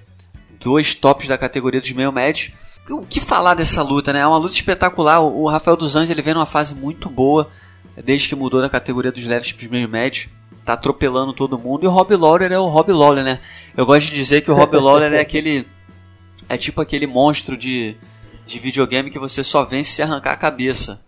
dois 0.60 0.94
tops 0.94 1.26
da 1.26 1.36
categoria 1.36 1.80
dos 1.80 1.90
meio 1.90 2.12
médios. 2.12 2.52
O 2.88 3.04
que 3.04 3.20
falar 3.20 3.54
dessa 3.54 3.82
luta, 3.82 4.12
né? 4.12 4.20
É 4.20 4.26
uma 4.26 4.38
luta 4.38 4.54
espetacular. 4.54 5.20
O 5.20 5.48
Rafael 5.48 5.76
dos 5.76 5.96
Anjos 5.96 6.10
ele 6.10 6.22
vem 6.22 6.34
numa 6.34 6.46
fase 6.46 6.76
muito 6.76 7.10
boa, 7.10 7.48
desde 8.04 8.28
que 8.28 8.36
mudou 8.36 8.62
da 8.62 8.70
categoria 8.70 9.10
dos 9.10 9.24
leves 9.24 9.50
para 9.50 9.64
os 9.64 9.68
meio 9.68 9.88
médios. 9.88 10.28
Tá 10.64 10.74
atropelando 10.74 11.32
todo 11.32 11.58
mundo. 11.58 11.82
E 11.82 11.88
o 11.88 11.90
Rob 11.90 12.14
Lawler 12.14 12.52
é 12.52 12.58
o 12.58 12.68
Rob 12.68 12.92
Lawler, 12.92 13.24
né? 13.24 13.40
Eu 13.76 13.84
gosto 13.84 14.10
de 14.10 14.14
dizer 14.14 14.42
que 14.42 14.50
o 14.50 14.54
Rob 14.54 14.76
Lawler 14.78 15.12
é 15.12 15.20
aquele. 15.20 15.66
É 16.48 16.56
tipo 16.56 16.80
aquele 16.80 17.06
monstro 17.06 17.56
de, 17.56 17.96
de 18.46 18.58
videogame 18.58 19.10
que 19.10 19.18
você 19.18 19.42
só 19.42 19.64
vence 19.64 19.90
se 19.90 20.02
arrancar 20.02 20.32
a 20.32 20.36
cabeça. 20.36 21.00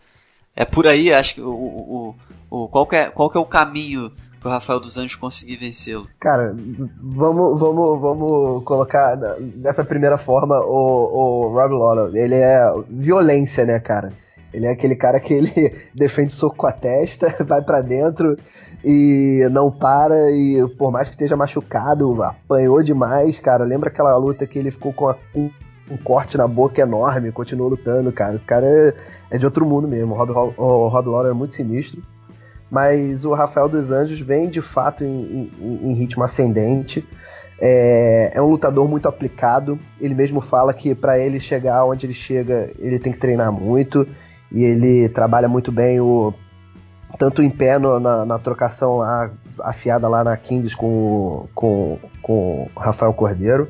É 0.55 0.65
por 0.65 0.87
aí, 0.87 1.13
acho 1.13 1.35
que 1.35 1.41
o, 1.41 1.51
o, 1.51 2.15
o, 2.51 2.69
qual, 2.69 2.87
que 2.87 2.97
é, 2.97 3.11
qual 3.11 3.29
que 3.29 3.37
é 3.37 3.41
o 3.41 3.45
caminho 3.45 4.11
pro 4.41 4.51
Rafael 4.51 4.81
dos 4.81 4.97
Anjos 4.97 5.17
conseguir 5.17 5.57
vencê-lo? 5.57 6.09
Cara, 6.19 6.55
vamos, 6.99 7.61
vamos, 7.61 8.01
vamos 8.01 8.65
colocar 8.65 9.17
dessa 9.39 9.85
primeira 9.85 10.17
forma 10.17 10.59
o, 10.61 11.49
o 11.49 11.53
Rob 11.53 11.73
Lawler. 11.75 12.17
Ele 12.17 12.37
é 12.37 12.73
violência, 12.89 13.67
né, 13.67 13.79
cara? 13.81 14.13
Ele 14.53 14.67
é 14.67 14.71
aquele 14.71 14.97
cara 14.97 15.21
que 15.21 15.35
ele 15.35 15.77
defende 15.95 16.33
soco 16.33 16.57
com 16.57 16.67
a 16.67 16.73
testa, 16.73 17.37
vai 17.45 17.61
para 17.61 17.83
dentro 17.83 18.39
e 18.87 19.49
não 19.51 19.69
para 19.69 20.31
e 20.31 20.65
por 20.79 20.93
mais 20.93 21.09
que 21.09 21.15
esteja 21.15 21.37
machucado, 21.37 22.23
apanhou 22.23 22.83
demais, 22.83 23.39
cara. 23.41 23.65
Lembra 23.65 23.89
aquela 23.89 24.17
luta 24.17 24.47
que 24.47 24.59
ele 24.59 24.71
ficou 24.71 24.93
com 24.93 25.09
a, 25.09 25.17
um, 25.35 25.51
um, 25.91 25.97
corte 25.97 26.39
na 26.39 26.47
boca 26.47 26.81
enorme, 26.81 27.33
continuou 27.33 27.71
lutando, 27.71 28.13
cara. 28.13 28.37
Esse 28.37 28.47
cara 28.47 28.65
é, 28.65 28.95
é 29.33 29.39
de 29.39 29.45
outro 29.45 29.67
mundo 29.67 29.89
mesmo. 29.89 30.15
O 30.15 30.17
Rob, 30.17 30.55
o 30.57 30.89
Rob 30.89 31.09
Lawler 31.09 31.33
é 31.33 31.35
muito 31.35 31.55
sinistro 31.55 32.01
mas 32.71 33.25
o 33.25 33.33
Rafael 33.33 33.69
dos 33.69 33.91
Anjos 33.91 34.21
vem 34.21 34.51
de 34.51 34.61
fato 34.61 35.05
em, 35.05 35.51
em, 35.61 35.91
em 35.91 35.95
ritmo 35.95 36.25
ascendente. 36.25 37.07
É, 37.61 38.33
é, 38.35 38.43
um 38.43 38.51
lutador 38.51 38.89
muito 38.89 39.09
aplicado. 39.09 39.79
Ele 40.01 40.15
mesmo 40.15 40.41
fala 40.41 40.75
que 40.75 40.95
para 40.95 41.19
ele 41.19 41.41
chegar 41.41 41.85
onde 41.85 42.07
ele 42.07 42.13
chega, 42.13 42.71
ele 42.79 42.99
tem 42.99 43.13
que 43.13 43.19
treinar 43.19 43.53
muito 43.53 44.07
e 44.53 44.63
ele 44.63 45.09
trabalha 45.09 45.49
muito 45.49 45.71
bem 45.73 46.01
o 46.01 46.35
tanto 47.19 47.43
em 47.43 47.51
pé 47.51 47.79
no, 47.79 47.99
na, 47.99 48.25
na, 48.25 48.39
trocação 48.39 48.99
lá, 48.99 49.31
afiada 49.61 50.09
lá 50.09 50.23
na 50.23 50.37
Kings 50.37 50.77
com, 50.77 51.49
com, 51.55 51.99
com 52.23 52.69
Rafael 52.77 53.13
Cordeiro. 53.13 53.69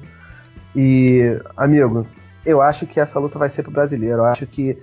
E, 0.75 1.41
amigo, 1.57 2.07
eu 2.45 2.61
acho 2.61 2.87
que 2.87 3.01
essa 3.01 3.19
luta 3.19 3.39
vai 3.39 3.51
ser 3.51 3.63
pro 3.63 3.73
brasileiro. 3.73 4.19
Eu 4.19 4.25
acho 4.25 4.47
que 4.47 4.79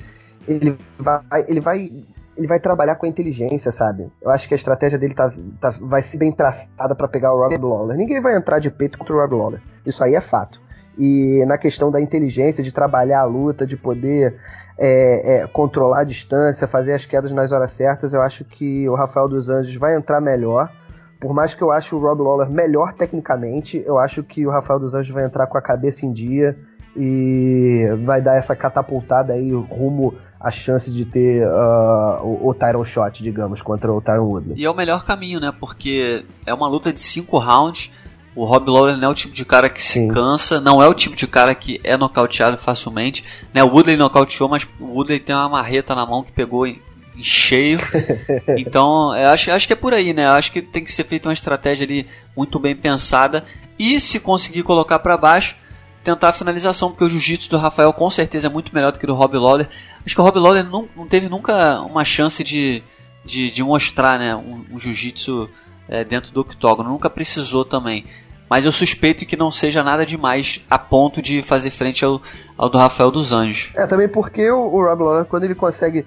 ele 0.48 0.78
vai, 0.98 1.22
ele 1.48 1.60
vai 1.60 1.88
ele 2.36 2.48
vai 2.48 2.60
trabalhar 2.60 2.96
com 2.96 3.06
a 3.06 3.10
inteligência, 3.10 3.72
sabe? 3.72 4.12
Eu 4.22 4.32
acho 4.32 4.48
que 4.48 4.54
a 4.54 4.58
estratégia 4.58 4.98
dele 4.98 5.14
tá, 5.14 5.32
tá 5.62 5.70
vai 5.80 6.02
ser 6.02 6.18
bem 6.18 6.32
traçada 6.32 6.96
para 6.96 7.08
pegar 7.08 7.34
o 7.34 7.38
Rob 7.38 7.56
Lawler. 7.58 7.96
Ninguém 7.96 8.20
vai 8.22 8.36
entrar 8.36 8.60
de 8.60 8.72
peito 8.72 8.98
contra 8.98 9.14
o 9.14 9.20
Rob 9.20 9.36
Lawler. 9.36 9.62
Isso 9.86 10.04
aí 10.04 10.16
é 10.16 10.22
fato. 10.22 10.60
E 10.98 11.44
na 11.48 11.58
questão 11.58 11.92
da 11.92 12.02
inteligência, 12.02 12.64
de 12.64 12.72
trabalhar 12.72 13.22
a 13.22 13.26
luta, 13.26 13.66
de 13.66 13.78
poder 13.78 14.36
é, 14.78 15.36
é, 15.36 15.48
controlar 15.48 16.02
a 16.02 16.04
distância, 16.04 16.68
fazer 16.68 16.94
as 16.94 17.06
quedas 17.06 17.32
nas 17.32 17.52
horas 17.52 17.72
certas, 17.72 18.14
eu 18.14 18.22
acho 18.22 18.44
que 18.44 18.88
o 18.90 18.96
Rafael 18.96 19.28
dos 19.28 19.50
Anjos 19.50 19.76
vai 19.76 19.96
entrar 19.96 20.20
melhor. 20.20 20.72
Por 21.20 21.34
mais 21.34 21.54
que 21.54 21.62
eu 21.62 21.72
ache 21.72 21.96
o 21.96 22.00
Rob 22.00 22.22
Lawler 22.22 22.50
melhor 22.50 22.94
tecnicamente, 22.94 23.82
eu 23.86 23.98
acho 23.98 24.24
que 24.24 24.46
o 24.46 24.50
Rafael 24.50 24.80
dos 24.80 24.94
Anjos 24.94 25.14
vai 25.14 25.26
entrar 25.26 25.48
com 25.48 25.58
a 25.58 25.62
cabeça 25.62 26.06
em 26.06 26.12
dia 26.12 26.58
e 26.96 27.88
vai 28.06 28.22
dar 28.22 28.36
essa 28.36 28.56
catapultada 28.56 29.34
aí 29.34 29.52
rumo 29.54 30.14
a 30.40 30.52
chance 30.52 30.92
de 30.92 31.06
ter 31.06 31.48
uh, 31.48 32.22
o, 32.22 32.50
o 32.50 32.54
Tyron 32.54 32.84
Shot, 32.84 33.24
digamos, 33.24 33.62
contra 33.62 33.92
o 33.92 34.02
Tyron 34.02 34.26
Woodley. 34.26 34.60
E 34.60 34.66
é 34.66 34.70
o 34.70 34.76
melhor 34.76 35.06
caminho, 35.06 35.40
né? 35.40 35.54
Porque 35.58 36.26
é 36.46 36.54
uma 36.54 36.68
luta 36.68 36.92
de 36.92 37.00
cinco 37.00 37.38
rounds. 37.38 37.90
O 38.36 38.46
Rob 38.46 38.70
Lawler 38.70 38.98
não 38.98 39.10
é 39.10 39.12
o 39.12 39.16
tipo 39.16 39.34
de 39.34 39.46
cara 39.46 39.70
que 39.70 39.82
Sim. 39.82 40.08
se 40.08 40.14
cansa, 40.14 40.60
não 40.60 40.82
é 40.82 40.88
o 40.88 40.94
tipo 40.94 41.16
de 41.16 41.28
cara 41.28 41.54
que 41.54 41.80
é 41.84 41.96
nocauteado 41.96 42.58
facilmente. 42.58 43.24
Né? 43.54 43.64
O 43.64 43.68
Woodley 43.68 43.96
nocauteou, 43.96 44.50
mas 44.50 44.68
o 44.80 44.86
Woodley 44.86 45.20
tem 45.20 45.36
uma 45.36 45.50
marreta 45.50 45.94
na 45.94 46.06
mão 46.06 46.24
que 46.24 46.32
pegou 46.32 46.66
em, 46.66 46.82
em 47.16 47.24
cheio. 47.24 47.80
então, 48.58 49.16
eu 49.16 49.30
acho, 49.30 49.52
acho 49.52 49.68
que 49.68 49.74
é 49.74 49.76
por 49.76 49.94
aí, 49.94 50.14
né? 50.14 50.26
Eu 50.26 50.32
acho 50.32 50.52
que 50.52 50.62
tem 50.62 50.84
que 50.84 50.92
ser 50.92 51.04
feita 51.04 51.28
uma 51.28 51.34
estratégia 51.34 51.86
ali 51.86 52.08
muito 52.36 52.58
bem 52.60 52.76
pensada. 52.76 53.46
E 53.78 54.00
se 54.00 54.20
conseguir 54.20 54.64
colocar 54.64 54.98
para 55.00 55.16
baixo, 55.16 55.56
tentar 56.04 56.30
a 56.30 56.34
finalização, 56.34 56.90
porque 56.90 57.04
o 57.04 57.10
jiu-jitsu 57.10 57.50
do 57.50 57.58
Rafael 57.58 57.94
com 57.94 58.10
certeza 58.10 58.48
é 58.48 58.50
muito 58.50 58.74
melhor 58.74 58.92
do 58.92 59.00
que 59.00 59.06
o 59.06 59.08
do 59.08 59.14
Rob 59.14 59.38
Lawler. 59.38 59.70
Acho 60.06 60.16
que 60.16 60.22
o 60.22 60.24
Rob 60.24 60.38
Lawler 60.38 60.66
não, 60.66 60.88
não 60.96 61.08
teve 61.08 61.30
nunca 61.30 61.80
uma 61.82 62.04
chance 62.04 62.44
de, 62.44 62.84
de, 63.24 63.50
de 63.50 63.64
mostrar 63.64 64.20
né, 64.20 64.36
um, 64.36 64.66
um 64.72 64.80
jiu-jitsu 64.80 65.50
é, 65.88 66.04
dentro 66.04 66.32
do 66.34 66.42
octógono, 66.42 66.90
nunca 66.90 67.10
precisou 67.10 67.66
também. 67.66 68.06
Mas 68.50 68.66
eu 68.66 68.72
suspeito 68.72 69.26
que 69.26 69.36
não 69.36 69.50
seja 69.50 69.82
nada 69.82 70.06
demais 70.06 70.64
a 70.70 70.78
ponto 70.78 71.22
de 71.22 71.42
fazer 71.42 71.72
frente 71.72 72.06
ao, 72.06 72.22
ao 72.58 72.70
do 72.70 72.78
Rafael 72.78 73.10
dos 73.10 73.34
Anjos. 73.34 73.72
É, 73.76 73.88
também 73.88 74.08
porque 74.08 74.50
o, 74.52 74.60
o 74.60 74.84
Rob 74.84 75.04
Lawler, 75.04 75.26
quando 75.26 75.44
ele 75.44 75.56
consegue 75.56 76.06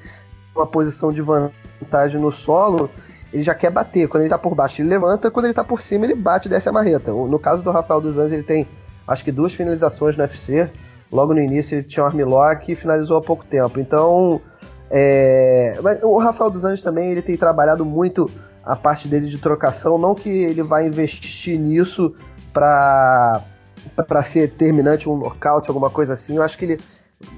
uma 0.55 0.67
posição 0.67 1.13
de 1.13 1.23
vantagem 1.23 2.21
no 2.21 2.31
solo, 2.31 2.91
ele 3.33 3.43
já 3.43 3.55
quer 3.55 3.71
bater. 3.71 4.09
Quando 4.09 4.23
ele 4.23 4.31
tá 4.31 4.39
por 4.39 4.55
baixo, 4.55 4.81
ele 4.81 4.89
levanta. 4.89 5.31
Quando 5.31 5.47
ele 5.47 5.55
tá 5.55 5.65
por 5.65 5.81
cima, 5.81 6.05
ele 6.05 6.15
bate 6.15 6.47
e 6.47 6.51
desce 6.51 6.69
a 6.69 6.73
marreta. 6.73 7.11
No 7.11 7.39
caso 7.39 7.63
do 7.63 7.71
Rafael 7.71 8.01
dos 8.01 8.17
Anjos, 8.17 8.33
ele 8.33 8.43
tem 8.43 8.67
acho 9.07 9.25
que 9.25 9.33
duas 9.33 9.53
finalizações 9.53 10.17
no 10.17 10.23
UFC. 10.23 10.69
Logo 11.13 11.35
no 11.35 11.41
início 11.41 11.77
ele 11.77 11.85
tinha 11.85 12.03
um 12.03 12.07
armlock 12.07 12.71
e 12.71 12.75
finalizou 12.75 13.17
há 13.17 13.23
pouco 13.23 13.45
tempo. 13.45 13.79
Então, 13.79 14.41
é... 14.91 15.77
o 16.03 16.19
Rafael 16.19 16.51
dos 16.51 16.65
Anjos 16.65 16.83
também 16.83 17.13
ele 17.13 17.23
tem 17.23 17.37
trabalhado 17.37 17.85
muito 17.85 18.31
a 18.67 18.75
parte 18.75 19.07
dele 19.07 19.27
de 19.27 19.39
trocação. 19.39 19.97
Não 19.97 20.15
que 20.15 20.29
ele 20.29 20.63
vai 20.63 20.87
investir 20.87 21.59
nisso 21.59 22.15
para 22.53 23.43
para 24.05 24.21
ser 24.25 24.51
terminante, 24.51 25.09
um 25.09 25.17
nocaute, 25.17 25.69
alguma 25.69 25.89
coisa 25.89 26.15
assim. 26.15 26.37
Eu 26.37 26.43
acho 26.43 26.59
que 26.59 26.65
ele 26.65 26.81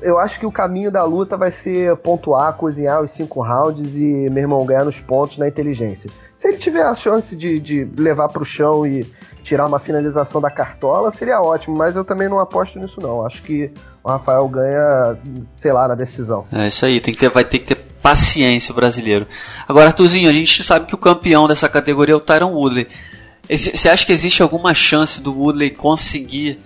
eu 0.02 0.18
acho 0.18 0.40
que 0.40 0.46
o 0.46 0.50
caminho 0.50 0.90
da 0.90 1.04
luta 1.04 1.36
vai 1.36 1.52
ser 1.52 1.94
pontuar, 1.98 2.54
cozinhar 2.54 3.00
os 3.00 3.12
cinco 3.12 3.40
rounds 3.42 3.94
e, 3.94 4.28
meu 4.28 4.42
irmão, 4.42 4.66
ganhar 4.66 4.84
nos 4.84 4.98
pontos 4.98 5.38
na 5.38 5.46
inteligência. 5.46 6.10
Se 6.34 6.48
ele 6.48 6.56
tiver 6.56 6.82
a 6.82 6.94
chance 6.94 7.36
de, 7.36 7.60
de 7.60 7.88
levar 7.96 8.28
para 8.28 8.42
o 8.42 8.44
chão 8.44 8.84
e 8.84 9.06
tirar 9.44 9.66
uma 9.66 9.78
finalização 9.78 10.40
da 10.40 10.50
cartola, 10.50 11.12
seria 11.12 11.40
ótimo, 11.40 11.76
mas 11.76 11.94
eu 11.94 12.04
também 12.04 12.28
não 12.28 12.40
aposto 12.40 12.78
nisso 12.78 13.00
não. 13.00 13.24
Acho 13.24 13.40
que 13.42 13.72
o 14.02 14.08
Rafael 14.08 14.48
ganha, 14.48 15.16
sei 15.56 15.72
lá, 15.72 15.86
na 15.86 15.94
decisão. 15.94 16.44
É 16.52 16.66
isso 16.66 16.84
aí, 16.84 17.00
tem 17.00 17.14
que 17.14 17.20
ter, 17.20 17.30
vai 17.30 17.44
ter 17.44 17.60
que 17.60 17.74
ter 17.74 17.87
paciência 18.02 18.72
o 18.72 18.74
brasileiro. 18.74 19.26
Agora, 19.66 19.86
Arthurzinho, 19.86 20.28
a 20.28 20.32
gente 20.32 20.62
sabe 20.62 20.86
que 20.86 20.94
o 20.94 20.98
campeão 20.98 21.48
dessa 21.48 21.68
categoria 21.68 22.14
é 22.14 22.16
o 22.16 22.20
Tyron 22.20 22.52
Woodley. 22.52 22.86
Você 23.48 23.88
acha 23.88 24.04
que 24.04 24.12
existe 24.12 24.42
alguma 24.42 24.74
chance 24.74 25.22
do 25.22 25.32
Woodley 25.32 25.70
conseguir 25.70 26.58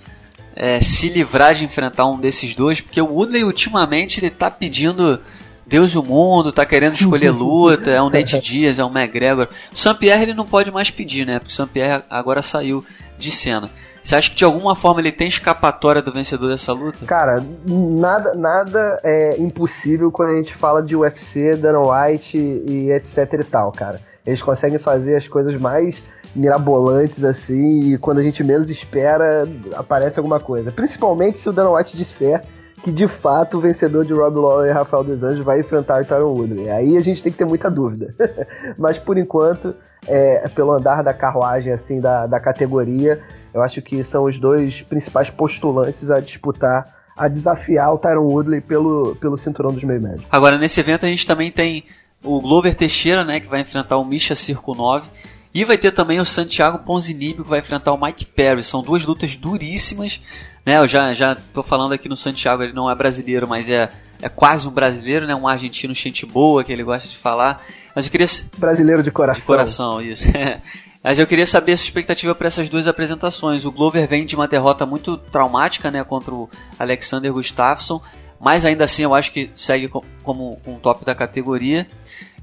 é, 0.55 0.81
se 0.81 1.09
livrar 1.09 1.55
de 1.55 1.65
enfrentar 1.65 2.07
um 2.07 2.19
desses 2.19 2.55
dois? 2.55 2.81
Porque 2.81 3.01
o 3.01 3.07
Woodley 3.07 3.45
ultimamente 3.45 4.19
ele 4.19 4.31
tá 4.31 4.51
pedindo 4.51 5.21
Deus 5.65 5.93
e 5.93 5.99
o 5.99 6.03
mundo, 6.03 6.53
tá 6.53 6.67
querendo 6.67 6.95
escolher 6.95 7.31
luta, 7.33 7.91
é 7.91 8.03
um 8.03 8.11
Nate 8.11 8.39
Diaz, 8.41 8.79
é 8.79 8.85
um 8.85 8.91
McGregor. 8.91 9.49
O 9.73 9.77
Saint-Pierre 9.77 10.23
ele 10.23 10.35
não 10.35 10.45
pode 10.45 10.71
mais 10.71 10.91
pedir, 10.91 11.27
né? 11.27 11.39
Porque 11.39 11.53
o 11.53 11.57
Saint-Pierre 11.57 12.03
agora 12.11 12.43
saiu 12.43 12.85
de 13.19 13.31
cena. 13.31 13.71
Você 14.03 14.17
acha 14.17 14.31
que 14.31 14.37
de 14.37 14.45
alguma 14.45 14.75
forma 14.75 15.01
ele 15.01 15.13
tem 15.13 15.29
escapatória 15.29 16.03
do 16.03 16.13
vencedor 16.13 16.51
dessa 16.51 16.73
luta? 16.73 17.07
Cara, 17.07 17.43
nada, 17.67 18.33
nada 18.35 18.99
é 19.05 19.41
impossível 19.41 20.11
quando 20.11 20.31
a 20.31 20.37
gente 20.37 20.55
fala 20.55 20.83
de 20.83 20.97
UFC, 20.97 21.55
Dana 21.57 21.79
White 21.81 22.37
e 22.37 22.91
etc 22.91 23.33
e 23.35 23.45
tal, 23.45 23.71
cara. 23.71 24.01
Eles 24.27 24.43
conseguem 24.43 24.79
fazer 24.79 25.17
as 25.17 25.29
coisas 25.29 25.55
mais 25.55 26.03
mirabolantes 26.35 27.23
assim 27.23 27.93
e 27.93 27.99
quando 27.99 28.19
a 28.19 28.23
gente 28.23 28.43
menos 28.43 28.71
espera 28.71 29.47
aparece 29.75 30.19
alguma 30.19 30.41
coisa. 30.41 30.73
Principalmente 30.73 31.39
se 31.39 31.49
o 31.49 31.53
Dana 31.53 31.71
White 31.71 31.97
disser 31.97 32.41
que 32.83 32.91
de 32.91 33.07
fato 33.07 33.59
o 33.59 33.61
vencedor 33.61 34.05
de 34.05 34.13
Rob 34.13 34.37
Lawler 34.37 34.71
e 34.71 34.75
Rafael 34.75 35.05
dos 35.05 35.23
Anjos 35.23 35.45
vai 35.45 35.61
enfrentar 35.61 36.03
o 36.03 36.05
Tyron 36.05 36.35
Woodley. 36.37 36.69
Aí 36.69 36.97
a 36.97 37.01
gente 37.01 37.23
tem 37.23 37.31
que 37.31 37.39
ter 37.39 37.45
muita 37.45 37.71
dúvida. 37.71 38.13
Mas 38.77 38.99
por 38.99 39.17
enquanto, 39.17 39.75
é, 40.09 40.49
pelo 40.49 40.73
andar 40.73 41.03
da 41.03 41.15
carruagem 41.15 41.73
assim 41.73 42.01
da, 42.01 42.27
da 42.27 42.41
categoria, 42.41 43.21
eu 43.53 43.63
acho 43.63 43.81
que 43.83 44.03
são 44.05 44.25
os 44.25 44.39
dois 44.39 44.83
principais 44.83 45.31
postulantes 45.31 46.11
a 46.11 46.21
disputar, 46.21 46.85
a 47.17 47.29
desafiar 47.29 47.93
o 47.93 47.99
Tyron 47.99 48.25
Woodley 48.25 48.61
pelo, 48.61 49.17
pelo 49.17 49.37
cinturão 49.37 49.73
dos 49.73 49.85
meio 49.85 50.01
médios. 50.01 50.25
Agora 50.31 50.59
nesse 50.59 50.81
evento 50.81 51.05
a 51.05 51.09
gente 51.09 51.27
também 51.27 51.51
tem 51.51 51.85
o 52.23 52.41
Glover 52.41 52.75
Teixeira, 52.75 53.25
né, 53.25 53.41
que 53.41 53.49
vai 53.49 53.61
enfrentar 53.61 53.97
o 53.97 54.05
Misha 54.05 54.35
Circo 54.35 54.75
9. 54.75 55.09
E 55.55 55.67
vai 55.67 55.77
ter 55.77 55.93
também 55.93 56.19
o 56.19 56.25
Santiago 56.25 56.79
Ponzinibbio 56.79 57.45
que 57.45 57.51
vai 57.51 57.59
enfrentar 57.59 57.93
o 57.93 58.01
Mike 58.01 58.25
Perry. 58.25 58.63
São 58.63 58.81
duas 58.81 59.05
lutas 59.05 59.37
duríssimas 59.37 60.19
né? 60.65 60.79
Eu 60.79 60.87
já, 60.87 61.13
já 61.13 61.37
tô 61.53 61.63
falando 61.63 61.93
aqui 61.93 62.09
no 62.09 62.17
Santiago, 62.17 62.63
ele 62.63 62.73
não 62.73 62.91
é 62.91 62.95
brasileiro, 62.95 63.49
mas 63.49 63.69
é, 63.69 63.89
é 64.21 64.29
quase 64.29 64.67
um 64.67 64.71
brasileiro, 64.71 65.27
né? 65.27 65.35
Um 65.35 65.49
argentino 65.49 65.95
gente 65.95 66.25
boa, 66.25 66.65
que 66.65 66.73
ele 66.73 66.85
gosta 66.85 67.09
de 67.09 67.19
falar. 67.19 67.63
Mas 67.95 68.07
eu 68.07 68.11
queria... 68.11 68.27
Brasileiro 68.57 69.03
de 69.03 69.11
coração. 69.11 69.41
De 69.41 69.47
coração, 69.47 70.01
isso. 70.01 70.29
Mas 71.03 71.19
eu 71.19 71.27
queria 71.27 71.47
saber 71.47 71.73
a 71.73 71.77
sua 71.77 71.85
expectativa 71.85 72.35
para 72.35 72.47
essas 72.47 72.69
duas 72.69 72.87
apresentações. 72.87 73.65
O 73.65 73.73
Glover 73.73 74.07
vem 74.07 74.25
de 74.25 74.37
uma 74.37 74.47
derrota 74.47 74.87
muito 74.87 75.17
traumática, 75.17 75.91
né, 75.91 76.05
contra 76.05 76.33
o 76.33 76.49
Alexander 76.79 77.33
Gustafsson, 77.33 78.01
mas 78.39 78.65
ainda 78.65 78.85
assim 78.85 79.03
eu 79.03 79.15
acho 79.15 79.33
que 79.33 79.51
segue 79.55 79.91
como 80.23 80.57
um 80.67 80.79
top 80.79 81.05
da 81.05 81.15
categoria. 81.15 81.87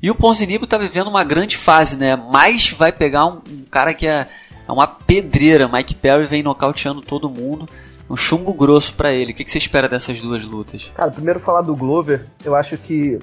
E 0.02 0.10
o 0.10 0.16
Ponzinibbio 0.16 0.64
está 0.64 0.78
vivendo 0.78 1.08
uma 1.08 1.24
grande 1.26 1.58
fase, 1.58 1.98
né? 1.98 2.16
Mas 2.16 2.72
vai 2.72 2.92
pegar 2.92 3.26
um, 3.26 3.42
um 3.50 3.66
cara 3.70 3.94
que 3.94 4.08
é, 4.08 4.28
é, 4.68 4.72
uma 4.72 4.88
pedreira. 4.88 5.68
Mike 5.68 5.96
Perry 5.96 6.26
vem 6.26 6.42
nocauteando 6.42 7.02
todo 7.02 7.30
mundo. 7.30 7.66
Um 8.10 8.16
chumbo 8.16 8.54
grosso 8.54 8.94
para 8.94 9.12
ele. 9.12 9.34
O 9.34 9.36
que, 9.36 9.44
que 9.44 9.52
você 9.52 9.58
espera 9.58 9.90
dessas 9.90 10.22
duas 10.22 10.42
lutas? 10.44 10.90
Cara, 10.96 11.12
primeiro 11.12 11.40
falar 11.42 11.62
do 11.62 11.76
Glover. 11.76 12.28
Eu 12.46 12.56
acho 12.56 12.78
que 12.78 13.20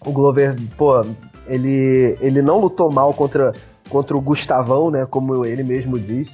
o 0.00 0.12
Glover, 0.12 0.54
pô, 0.76 1.04
ele, 1.48 2.16
ele 2.20 2.40
não 2.40 2.60
lutou 2.60 2.90
mal 2.90 3.12
contra, 3.12 3.52
contra 3.88 4.16
o 4.16 4.20
Gustavão, 4.20 4.90
né? 4.90 5.06
Como 5.08 5.44
ele 5.44 5.62
mesmo 5.62 5.98
diz. 5.98 6.28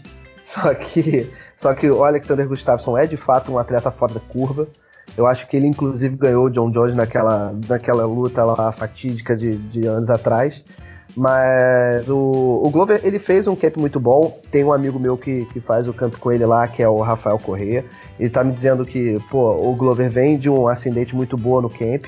Só 0.45 0.75
que, 0.75 1.31
só 1.57 1.73
que 1.75 1.89
o 1.91 2.05
Alexander 2.05 2.47
Gustafsson 2.47 2.99
é 2.99 3.07
de 3.07 3.17
fato 3.17 3.51
um 3.51 3.59
atleta 3.59 3.91
fora 3.91 4.15
da 4.15 4.21
curva. 4.21 4.69
Eu 5.17 5.27
acho 5.27 5.49
que 5.49 5.57
ele 5.57 5.67
inclusive 5.67 6.15
ganhou 6.17 6.47
o 6.47 6.51
John 6.51 6.71
Jones 6.71 6.95
naquela, 6.95 7.55
naquela 7.69 8.05
luta 8.05 8.45
lá 8.45 8.71
fatídica 8.73 9.37
de, 9.37 9.57
de 9.57 9.87
anos 9.87 10.11
atrás. 10.11 10.63
Mas 11.17 12.09
o, 12.09 12.63
o 12.65 12.71
Glover, 12.71 13.01
ele 13.05 13.19
fez 13.19 13.47
um 13.47 13.55
camp 13.55 13.77
muito 13.77 14.01
bom. 14.01 14.41
Tem 14.51 14.65
um 14.65 14.73
amigo 14.73 14.99
meu 14.99 15.17
que, 15.17 15.45
que 15.47 15.61
faz 15.61 15.87
o 15.87 15.93
camp 15.93 16.17
com 16.17 16.33
ele 16.33 16.47
lá, 16.47 16.67
que 16.67 16.83
é 16.83 16.89
o 16.89 17.01
Rafael 17.01 17.39
Corrêa. 17.39 17.85
Ele 18.19 18.31
tá 18.31 18.43
me 18.43 18.53
dizendo 18.53 18.85
que, 18.85 19.15
pô, 19.31 19.57
o 19.57 19.75
Glover 19.75 20.11
vem 20.11 20.39
de 20.39 20.49
um 20.49 20.67
ascendente 20.67 21.15
muito 21.15 21.37
boa 21.37 21.61
no 21.61 21.69
camp 21.69 22.05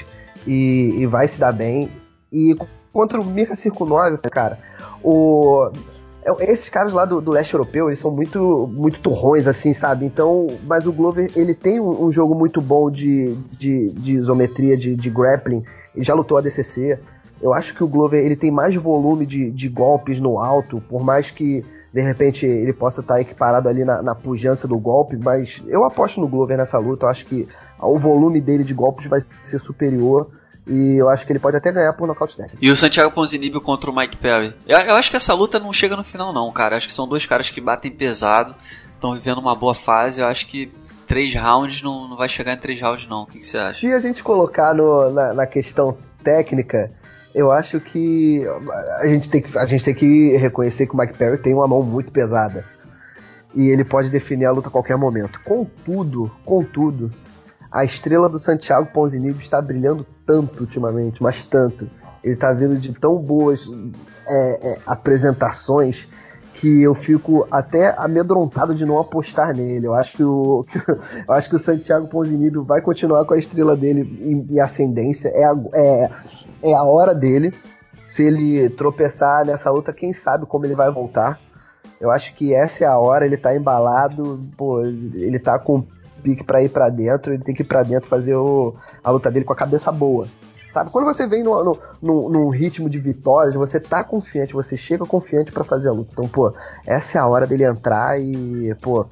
e, 0.47 0.95
e 0.97 1.07
vai 1.07 1.29
se 1.29 1.39
dar 1.39 1.53
bem. 1.53 1.91
E 2.33 2.57
contra 2.95 3.21
o 3.21 3.25
Mika 3.25 3.57
Circunove, 3.57 4.19
cara, 4.31 4.57
o 5.03 5.69
é, 6.25 6.53
esses 6.53 6.69
caras 6.71 6.93
lá 6.93 7.05
do, 7.05 7.21
do, 7.21 7.31
leste 7.31 7.53
europeu, 7.53 7.89
eles 7.89 7.99
são 7.99 8.11
muito, 8.11 8.67
muito 8.73 9.01
torrões, 9.01 9.47
assim, 9.47 9.75
sabe? 9.75 10.07
Então, 10.07 10.47
mas 10.65 10.87
o 10.87 10.93
Glover, 10.93 11.31
ele 11.37 11.55
tem 11.55 11.79
um, 11.79 12.05
um 12.05 12.11
jogo 12.11 12.35
muito 12.35 12.63
bom 12.63 12.91
de, 12.91 13.35
de, 13.59 13.91
de 13.91 14.13
isometria, 14.13 14.77
de, 14.77 14.97
de 14.97 15.11
grappling. 15.11 15.63
Ele 15.95 16.05
já 16.05 16.15
lutou 16.15 16.39
a 16.39 16.41
DCC. 16.41 16.99
Eu 17.43 17.53
acho 17.53 17.75
que 17.75 17.85
o 17.85 17.89
Glover, 17.89 18.25
ele 18.25 18.37
tem 18.37 18.51
mais 18.51 18.75
volume 18.75 19.27
de, 19.27 19.51
de 19.51 19.69
golpes 19.69 20.19
no 20.19 20.39
alto, 20.39 20.81
por 20.89 21.05
mais 21.05 21.31
que, 21.31 21.63
de 21.93 22.01
repente, 22.01 22.47
ele 22.47 22.73
possa 22.73 23.03
estar 23.03 23.21
equiparado 23.21 23.69
ali 23.69 23.85
na, 23.85 24.01
na 24.01 24.15
pujança 24.15 24.67
do 24.67 24.79
golpe, 24.79 25.19
mas 25.19 25.63
eu 25.67 25.85
aposto 25.85 26.21
no 26.21 26.29
Glover 26.29 26.57
nessa 26.57 26.79
luta. 26.79 27.05
Eu 27.05 27.11
acho 27.11 27.27
que 27.27 27.47
o 27.79 27.99
volume 27.99 28.41
dele 28.41 28.65
de 28.65 28.73
golpes 28.73 29.07
vai 29.07 29.21
ser 29.43 29.59
superior. 29.59 30.31
E 30.67 30.97
eu 30.97 31.09
acho 31.11 31.27
que 31.27 31.33
ele 31.33 31.39
pode 31.39 31.57
até 31.57 31.71
ganhar 31.71 31.93
por 31.93 32.09
nocaute 32.09 32.37
técnico. 32.37 32.59
E 32.61 32.71
o 32.71 32.77
Santiago 32.77 33.13
Ponzinibbio 33.13 33.61
contra 33.61 33.91
o 33.91 33.95
Mike 33.95 34.17
Perry. 34.17 34.55
Eu, 34.67 34.79
eu, 34.79 34.97
acho 34.97 35.11
que 35.11 35.17
essa 35.17 35.35
luta 35.35 35.59
não 35.59 35.73
chega 35.73 35.95
no 35.95 36.03
final 36.03 36.33
não, 36.33 36.51
cara. 36.53 36.75
Eu 36.75 36.79
acho 36.79 36.89
que 36.89 36.95
são 36.95 37.07
dois 37.07 37.27
caras 37.27 37.51
que 37.51 37.61
batem 37.61 37.91
pesado, 37.91 38.55
estão 38.95 39.15
vivendo 39.15 39.39
uma 39.39 39.55
boa 39.55 39.75
fase. 39.75 40.23
Eu 40.23 40.27
acho 40.27 40.47
que 40.47 40.73
três 41.07 41.35
rounds 41.35 41.83
não, 41.83 42.09
não 42.09 42.17
vai 42.17 42.29
chegar 42.29 42.55
em 42.55 42.59
três 42.59 42.81
rounds 42.81 43.07
não. 43.07 43.23
O 43.23 43.27
que, 43.27 43.41
que 43.41 43.47
você 43.47 43.59
acha? 43.59 43.81
Se 43.81 43.93
a 43.93 43.99
gente 43.99 44.23
colocar 44.23 44.75
no, 44.75 45.11
na, 45.11 45.35
na 45.35 45.47
questão 45.47 45.99
técnica, 46.23 46.91
eu 47.35 47.53
acho 47.53 47.79
que 47.79 48.43
a 49.01 49.07
gente, 49.07 49.29
tem 49.29 49.43
que 49.43 49.59
a 49.59 49.67
gente 49.67 49.85
tem 49.85 49.95
que 49.95 50.37
reconhecer 50.37 50.87
que 50.87 50.95
o 50.95 50.97
Mike 50.97 51.15
Perry 51.15 51.37
tem 51.39 51.53
uma 51.53 51.69
mão 51.69 51.83
muito 51.83 52.11
pesada. 52.11 52.65
E 53.55 53.69
ele 53.69 53.85
pode 53.85 54.09
definir 54.09 54.47
a 54.47 54.51
luta 54.51 54.69
a 54.69 54.71
qualquer 54.71 54.97
momento. 54.97 55.39
Contudo, 55.45 56.31
contudo, 56.45 57.13
a 57.75 57.85
estrela 57.85 58.29
do 58.29 58.39
Santiago 58.39 58.87
Ponzinibbio 58.93 59.43
está 59.43 59.61
brilhando 59.61 60.07
tanto 60.25 60.61
ultimamente, 60.61 61.21
mas 61.21 61.45
tanto. 61.45 61.91
Ele 62.23 62.35
está 62.35 62.53
vindo 62.53 62.79
de 62.79 62.93
tão 62.93 63.17
boas 63.17 63.69
é, 64.29 64.71
é, 64.71 64.79
apresentações 64.87 66.07
que 66.55 66.83
eu 66.83 66.95
fico 66.95 67.49
até 67.51 67.93
amedrontado 67.99 68.77
de 68.77 68.87
não 68.87 69.01
apostar 69.01 69.53
nele. 69.53 69.89
Eu 69.89 69.95
acho 69.95 70.17
que 70.17 70.23
o, 70.23 70.65
que, 70.71 70.79
eu 71.27 71.35
acho 71.35 71.51
que 71.51 71.57
o 71.57 71.59
Santiago 71.59 72.07
Ponzinibbio 72.07 72.63
vai 72.63 72.81
continuar 72.81 73.25
com 73.25 73.35
a 73.35 73.39
estrela 73.39 73.77
dele 73.77 74.03
em, 74.23 74.55
em 74.55 74.61
ascendência. 74.61 75.31
É 75.31 75.45
a, 75.45 75.57
é, 75.73 76.11
é 76.63 76.75
a 76.75 76.85
hora 76.85 77.13
dele. 77.13 77.53
Se 78.07 78.23
ele 78.23 78.71
tropeçar 78.71 79.45
nessa 79.45 79.69
luta, 79.69 79.93
quem 79.93 80.13
sabe 80.13 80.47
como 80.47 80.65
ele 80.65 80.77
vai 80.77 80.93
voltar. 80.93 81.41
Eu 82.01 82.13
acho 82.13 82.33
que 82.37 82.55
essa 82.55 82.85
é 82.85 82.87
a 82.87 82.97
hora, 82.97 83.27
ele 83.27 83.37
tá 83.37 83.53
embalado, 83.57 84.47
pô, 84.57 84.81
ele 84.83 85.41
tá 85.41 85.59
com 85.59 85.85
pique 86.25 86.43
para 86.43 86.63
ir 86.63 86.71
para 86.71 86.89
dentro, 86.89 87.35
ele 87.35 87.45
tem 87.45 87.55
que 87.55 87.63
ir 87.63 87.67
para 87.67 87.83
dentro 87.83 88.09
fazer 88.09 88.35
o, 88.35 88.75
a 89.03 89.11
luta 89.11 89.31
dele 89.31 89.45
com 89.45 89.53
a 89.53 89.57
cabeça 89.57 89.93
boa. 89.93 90.27
Sabe? 90.71 90.91
Quando 90.91 91.05
você 91.05 91.25
vem 91.25 91.45
no, 91.45 91.63
no, 91.63 91.79
no, 92.03 92.29
num 92.29 92.49
ritmo 92.49 92.91
de 92.91 92.99
vitórias, 92.99 93.55
você 93.55 93.79
tá 93.79 94.03
confiante, 94.03 94.55
você 94.55 94.77
chega 94.77 95.07
confiante 95.07 95.53
para 95.53 95.63
fazer 95.63 95.89
a 95.89 95.93
luta. 95.93 96.11
Então, 96.13 96.27
pô, 96.27 96.53
essa 96.85 97.19
é 97.19 97.21
a 97.21 97.27
hora 97.29 97.47
dele 97.47 97.65
entrar 97.65 98.19
e, 98.19 98.75
pô, 98.83 99.07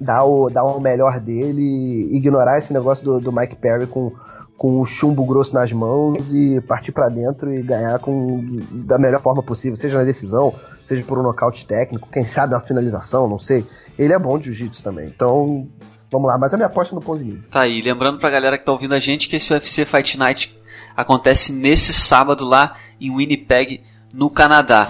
dar 0.00 0.22
o, 0.24 0.48
dar 0.48 0.62
o 0.62 0.78
melhor 0.78 1.18
dele, 1.18 2.14
ignorar 2.14 2.58
esse 2.58 2.72
negócio 2.72 3.04
do, 3.04 3.20
do 3.20 3.32
Mike 3.32 3.56
Perry 3.56 3.88
com, 3.88 4.12
com 4.56 4.80
o 4.80 4.86
chumbo 4.86 5.24
grosso 5.26 5.52
nas 5.52 5.72
mãos 5.72 6.32
e 6.32 6.60
partir 6.60 6.92
para 6.92 7.08
dentro 7.08 7.52
e 7.52 7.60
ganhar 7.60 7.98
com 7.98 8.60
da 8.86 8.96
melhor 8.96 9.20
forma 9.20 9.42
possível, 9.42 9.76
seja 9.76 9.98
na 9.98 10.04
decisão, 10.04 10.54
seja 10.86 11.02
por 11.02 11.18
um 11.18 11.22
nocaute 11.22 11.66
técnico, 11.66 12.08
quem 12.12 12.24
sabe 12.24 12.54
uma 12.54 12.60
finalização, 12.60 13.28
não 13.28 13.38
sei. 13.38 13.66
Ele 13.98 14.12
é 14.12 14.18
bom 14.18 14.38
de 14.38 14.52
jiu-jitsu 14.52 14.82
também. 14.84 15.08
Então, 15.08 15.66
Vamos 16.10 16.26
lá, 16.28 16.36
mas 16.36 16.52
a 16.52 16.56
minha 16.56 16.66
aposta 16.66 16.92
no 16.92 17.00
Ponzinho. 17.00 17.40
Tá 17.48 17.62
aí, 17.62 17.80
lembrando 17.80 18.18
pra 18.18 18.28
galera 18.28 18.58
que 18.58 18.64
tá 18.64 18.72
ouvindo 18.72 18.94
a 18.94 18.98
gente 18.98 19.28
que 19.28 19.36
esse 19.36 19.52
UFC 19.52 19.84
Fight 19.84 20.18
Night 20.18 20.58
acontece 20.96 21.52
nesse 21.52 21.92
sábado 21.92 22.44
lá 22.44 22.74
em 23.00 23.14
Winnipeg, 23.14 23.80
no 24.12 24.28
Canadá. 24.28 24.88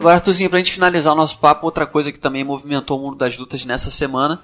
Agora, 0.00 0.14
Arthurzinho, 0.16 0.50
pra 0.50 0.58
gente 0.58 0.72
finalizar 0.72 1.12
o 1.12 1.16
nosso 1.16 1.38
papo, 1.38 1.64
outra 1.64 1.86
coisa 1.86 2.10
que 2.10 2.18
também 2.18 2.42
movimentou 2.42 2.98
o 2.98 3.02
mundo 3.02 3.16
das 3.16 3.38
lutas 3.38 3.64
nessa 3.64 3.90
semana 3.90 4.40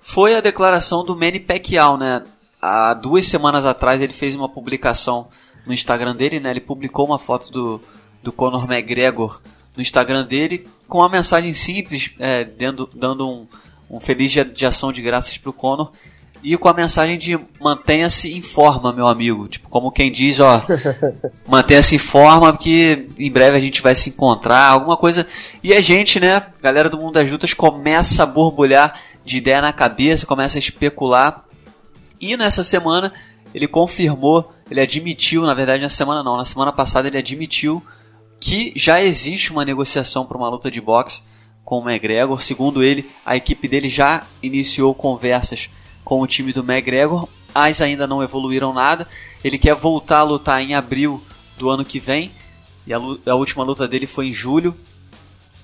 foi 0.00 0.34
a 0.34 0.40
declaração 0.40 1.04
do 1.04 1.14
Manny 1.14 1.38
Pacquiao, 1.38 1.96
né? 1.96 2.24
Há 2.60 2.92
duas 2.94 3.26
semanas 3.26 3.64
atrás 3.64 4.00
ele 4.00 4.12
fez 4.12 4.34
uma 4.34 4.48
publicação 4.48 5.28
no 5.64 5.72
Instagram 5.72 6.16
dele, 6.16 6.40
né? 6.40 6.50
Ele 6.50 6.60
publicou 6.60 7.06
uma 7.06 7.20
foto 7.20 7.52
do, 7.52 7.80
do 8.20 8.32
Conor 8.32 8.64
McGregor 8.64 9.40
no 9.76 9.82
Instagram 9.82 10.26
dele 10.26 10.66
com 10.88 10.98
uma 10.98 11.08
mensagem 11.08 11.52
simples, 11.52 12.14
é, 12.18 12.44
dando, 12.44 12.88
dando 12.94 13.28
um, 13.28 13.46
um 13.90 13.98
feliz 13.98 14.30
dia 14.30 14.44
de 14.44 14.66
ação 14.66 14.92
de 14.92 15.00
graças 15.00 15.38
pro 15.38 15.52
Conor 15.52 15.90
e 16.42 16.56
com 16.56 16.68
a 16.68 16.74
mensagem 16.74 17.16
de 17.16 17.38
mantenha-se 17.60 18.32
em 18.36 18.42
forma, 18.42 18.92
meu 18.92 19.06
amigo. 19.06 19.46
Tipo, 19.46 19.68
como 19.68 19.92
quem 19.92 20.10
diz, 20.10 20.40
ó, 20.40 20.60
mantenha-se 21.46 21.96
em 21.96 21.98
forma 21.98 22.54
que 22.56 23.06
em 23.18 23.30
breve 23.30 23.56
a 23.56 23.60
gente 23.60 23.80
vai 23.80 23.94
se 23.94 24.10
encontrar, 24.10 24.70
alguma 24.70 24.96
coisa. 24.96 25.26
E 25.62 25.72
a 25.72 25.80
gente, 25.80 26.18
né, 26.18 26.42
galera 26.60 26.90
do 26.90 26.98
mundo 26.98 27.14
das 27.14 27.30
lutas, 27.30 27.54
começa 27.54 28.24
a 28.24 28.26
borbulhar 28.26 29.00
de 29.24 29.38
ideia 29.38 29.62
na 29.62 29.72
cabeça, 29.72 30.26
começa 30.26 30.58
a 30.58 30.60
especular. 30.60 31.44
E 32.20 32.36
nessa 32.36 32.64
semana 32.64 33.12
ele 33.54 33.68
confirmou, 33.68 34.52
ele 34.70 34.80
admitiu, 34.80 35.42
na 35.42 35.54
verdade 35.54 35.82
na 35.82 35.88
semana 35.88 36.22
não, 36.22 36.36
na 36.36 36.44
semana 36.44 36.72
passada 36.72 37.06
ele 37.06 37.18
admitiu 37.18 37.82
que 38.42 38.72
já 38.74 39.00
existe 39.00 39.52
uma 39.52 39.64
negociação 39.64 40.26
para 40.26 40.36
uma 40.36 40.48
luta 40.48 40.68
de 40.68 40.80
boxe 40.80 41.22
com 41.64 41.78
o 41.78 41.88
McGregor. 41.88 42.40
Segundo 42.40 42.82
ele, 42.82 43.08
a 43.24 43.36
equipe 43.36 43.68
dele 43.68 43.88
já 43.88 44.24
iniciou 44.42 44.92
conversas 44.96 45.70
com 46.04 46.20
o 46.20 46.26
time 46.26 46.52
do 46.52 46.58
McGregor, 46.60 47.28
mas 47.54 47.80
ainda 47.80 48.04
não 48.04 48.20
evoluíram 48.20 48.72
nada. 48.72 49.06
Ele 49.44 49.56
quer 49.56 49.76
voltar 49.76 50.18
a 50.18 50.24
lutar 50.24 50.60
em 50.60 50.74
abril 50.74 51.22
do 51.56 51.70
ano 51.70 51.84
que 51.84 52.00
vem. 52.00 52.32
E 52.84 52.92
a, 52.92 52.96
a 52.96 53.36
última 53.36 53.62
luta 53.62 53.86
dele 53.86 54.08
foi 54.08 54.26
em 54.26 54.32
julho 54.32 54.74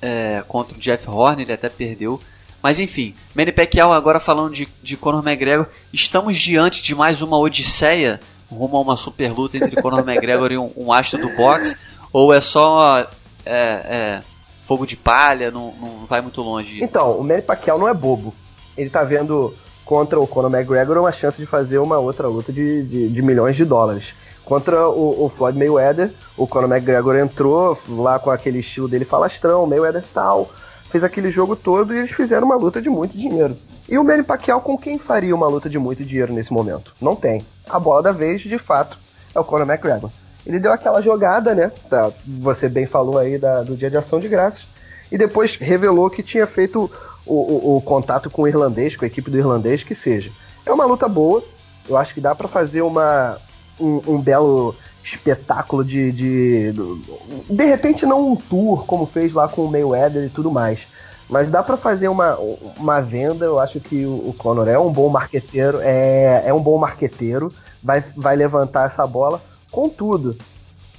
é, 0.00 0.44
contra 0.46 0.76
o 0.76 0.78
Jeff 0.78 1.10
Horn, 1.10 1.42
ele 1.42 1.52
até 1.52 1.68
perdeu. 1.68 2.20
Mas 2.62 2.78
enfim, 2.78 3.12
Manny 3.34 3.50
Pacquiao 3.50 3.92
agora 3.92 4.20
falando 4.20 4.54
de, 4.54 4.68
de 4.80 4.96
Conor 4.96 5.26
McGregor, 5.26 5.66
estamos 5.92 6.38
diante 6.38 6.80
de 6.80 6.94
mais 6.94 7.22
uma 7.22 7.38
odisseia 7.38 8.20
rumo 8.48 8.76
a 8.76 8.80
uma 8.80 8.96
super 8.96 9.32
luta 9.32 9.56
entre 9.56 9.82
Conor 9.82 10.06
McGregor 10.08 10.52
e 10.52 10.58
um, 10.58 10.70
um 10.76 10.92
astro 10.92 11.20
do 11.20 11.36
boxe. 11.36 11.76
Ou 12.12 12.32
é 12.32 12.40
só 12.40 13.00
é, 13.00 13.06
é, 13.46 14.22
fogo 14.62 14.86
de 14.86 14.96
palha, 14.96 15.50
não, 15.50 15.72
não 15.72 16.06
vai 16.06 16.20
muito 16.20 16.40
longe? 16.42 16.82
Então, 16.82 17.18
o 17.18 17.24
Manny 17.24 17.42
Pacquiao 17.42 17.78
não 17.78 17.88
é 17.88 17.94
bobo. 17.94 18.34
Ele 18.76 18.90
tá 18.90 19.02
vendo 19.02 19.54
contra 19.84 20.20
o 20.20 20.26
Conor 20.26 20.52
McGregor 20.52 20.98
uma 20.98 21.12
chance 21.12 21.38
de 21.38 21.46
fazer 21.46 21.78
uma 21.78 21.98
outra 21.98 22.28
luta 22.28 22.52
de, 22.52 22.82
de, 22.82 23.08
de 23.08 23.22
milhões 23.22 23.56
de 23.56 23.64
dólares. 23.64 24.14
Contra 24.44 24.88
o, 24.88 25.24
o, 25.24 25.28
Floyd 25.28 25.58
Mayweather, 25.58 26.10
o 26.36 26.46
Conor 26.46 26.70
McGregor 26.70 27.16
entrou 27.16 27.78
lá 27.88 28.18
com 28.18 28.30
aquele 28.30 28.60
estilo 28.60 28.88
dele 28.88 29.04
falastrão, 29.04 29.66
Mayweather 29.66 30.04
tal, 30.12 30.50
fez 30.90 31.04
aquele 31.04 31.30
jogo 31.30 31.54
todo 31.54 31.94
e 31.94 31.98
eles 31.98 32.12
fizeram 32.12 32.46
uma 32.46 32.56
luta 32.56 32.80
de 32.80 32.88
muito 32.88 33.16
dinheiro. 33.16 33.56
E 33.88 33.98
o 33.98 34.04
Manny 34.04 34.22
Pacquiao 34.22 34.60
com 34.60 34.76
quem 34.76 34.98
faria 34.98 35.34
uma 35.34 35.46
luta 35.46 35.68
de 35.68 35.78
muito 35.78 36.04
dinheiro 36.04 36.32
nesse 36.32 36.52
momento? 36.52 36.94
Não 37.00 37.16
tem. 37.16 37.44
A 37.68 37.78
bola 37.78 38.02
da 38.02 38.12
vez, 38.12 38.42
de 38.42 38.58
fato, 38.58 38.98
é 39.34 39.40
o 39.40 39.44
Conor 39.44 39.66
McGregor. 39.66 40.10
Ele 40.48 40.58
deu 40.58 40.72
aquela 40.72 41.02
jogada, 41.02 41.54
né? 41.54 41.70
Tá, 41.90 42.10
você 42.26 42.70
bem 42.70 42.86
falou 42.86 43.18
aí 43.18 43.36
da, 43.36 43.62
do 43.62 43.76
dia 43.76 43.90
de 43.90 43.98
ação 43.98 44.18
de 44.18 44.28
graças. 44.28 44.66
E 45.12 45.18
depois 45.18 45.56
revelou 45.56 46.08
que 46.08 46.22
tinha 46.22 46.46
feito 46.46 46.90
o, 47.26 47.34
o, 47.34 47.76
o, 47.76 47.80
contato 47.82 48.30
com 48.30 48.42
o 48.42 48.48
irlandês, 48.48 48.96
com 48.96 49.04
a 49.04 49.08
equipe 49.08 49.30
do 49.30 49.36
irlandês, 49.36 49.82
que 49.82 49.94
seja. 49.94 50.30
É 50.64 50.72
uma 50.72 50.86
luta 50.86 51.06
boa. 51.06 51.44
Eu 51.86 51.98
acho 51.98 52.14
que 52.14 52.20
dá 52.20 52.34
para 52.34 52.48
fazer 52.48 52.80
uma, 52.80 53.36
um, 53.78 54.00
um, 54.14 54.18
belo 54.18 54.74
espetáculo 55.04 55.84
de, 55.84 56.10
de. 56.12 56.72
De 57.48 57.64
repente, 57.66 58.06
não 58.06 58.32
um 58.32 58.36
tour, 58.36 58.86
como 58.86 59.04
fez 59.04 59.34
lá 59.34 59.48
com 59.48 59.66
o 59.66 59.70
Mayweather 59.70 60.24
e 60.24 60.30
tudo 60.30 60.50
mais. 60.50 60.86
Mas 61.28 61.50
dá 61.50 61.62
para 61.62 61.76
fazer 61.76 62.08
uma, 62.08 62.38
uma 62.78 63.00
venda, 63.02 63.44
eu 63.44 63.58
acho 63.58 63.80
que 63.80 64.06
o, 64.06 64.30
o 64.30 64.34
Conor 64.36 64.66
é 64.66 64.78
um 64.78 64.90
bom 64.90 65.10
marqueteiro, 65.10 65.78
é, 65.82 66.44
é 66.46 66.54
um 66.54 66.60
bom 66.60 66.78
marqueteiro, 66.78 67.52
vai, 67.82 68.02
vai 68.16 68.34
levantar 68.34 68.86
essa 68.86 69.06
bola. 69.06 69.42
Contudo, 69.70 70.36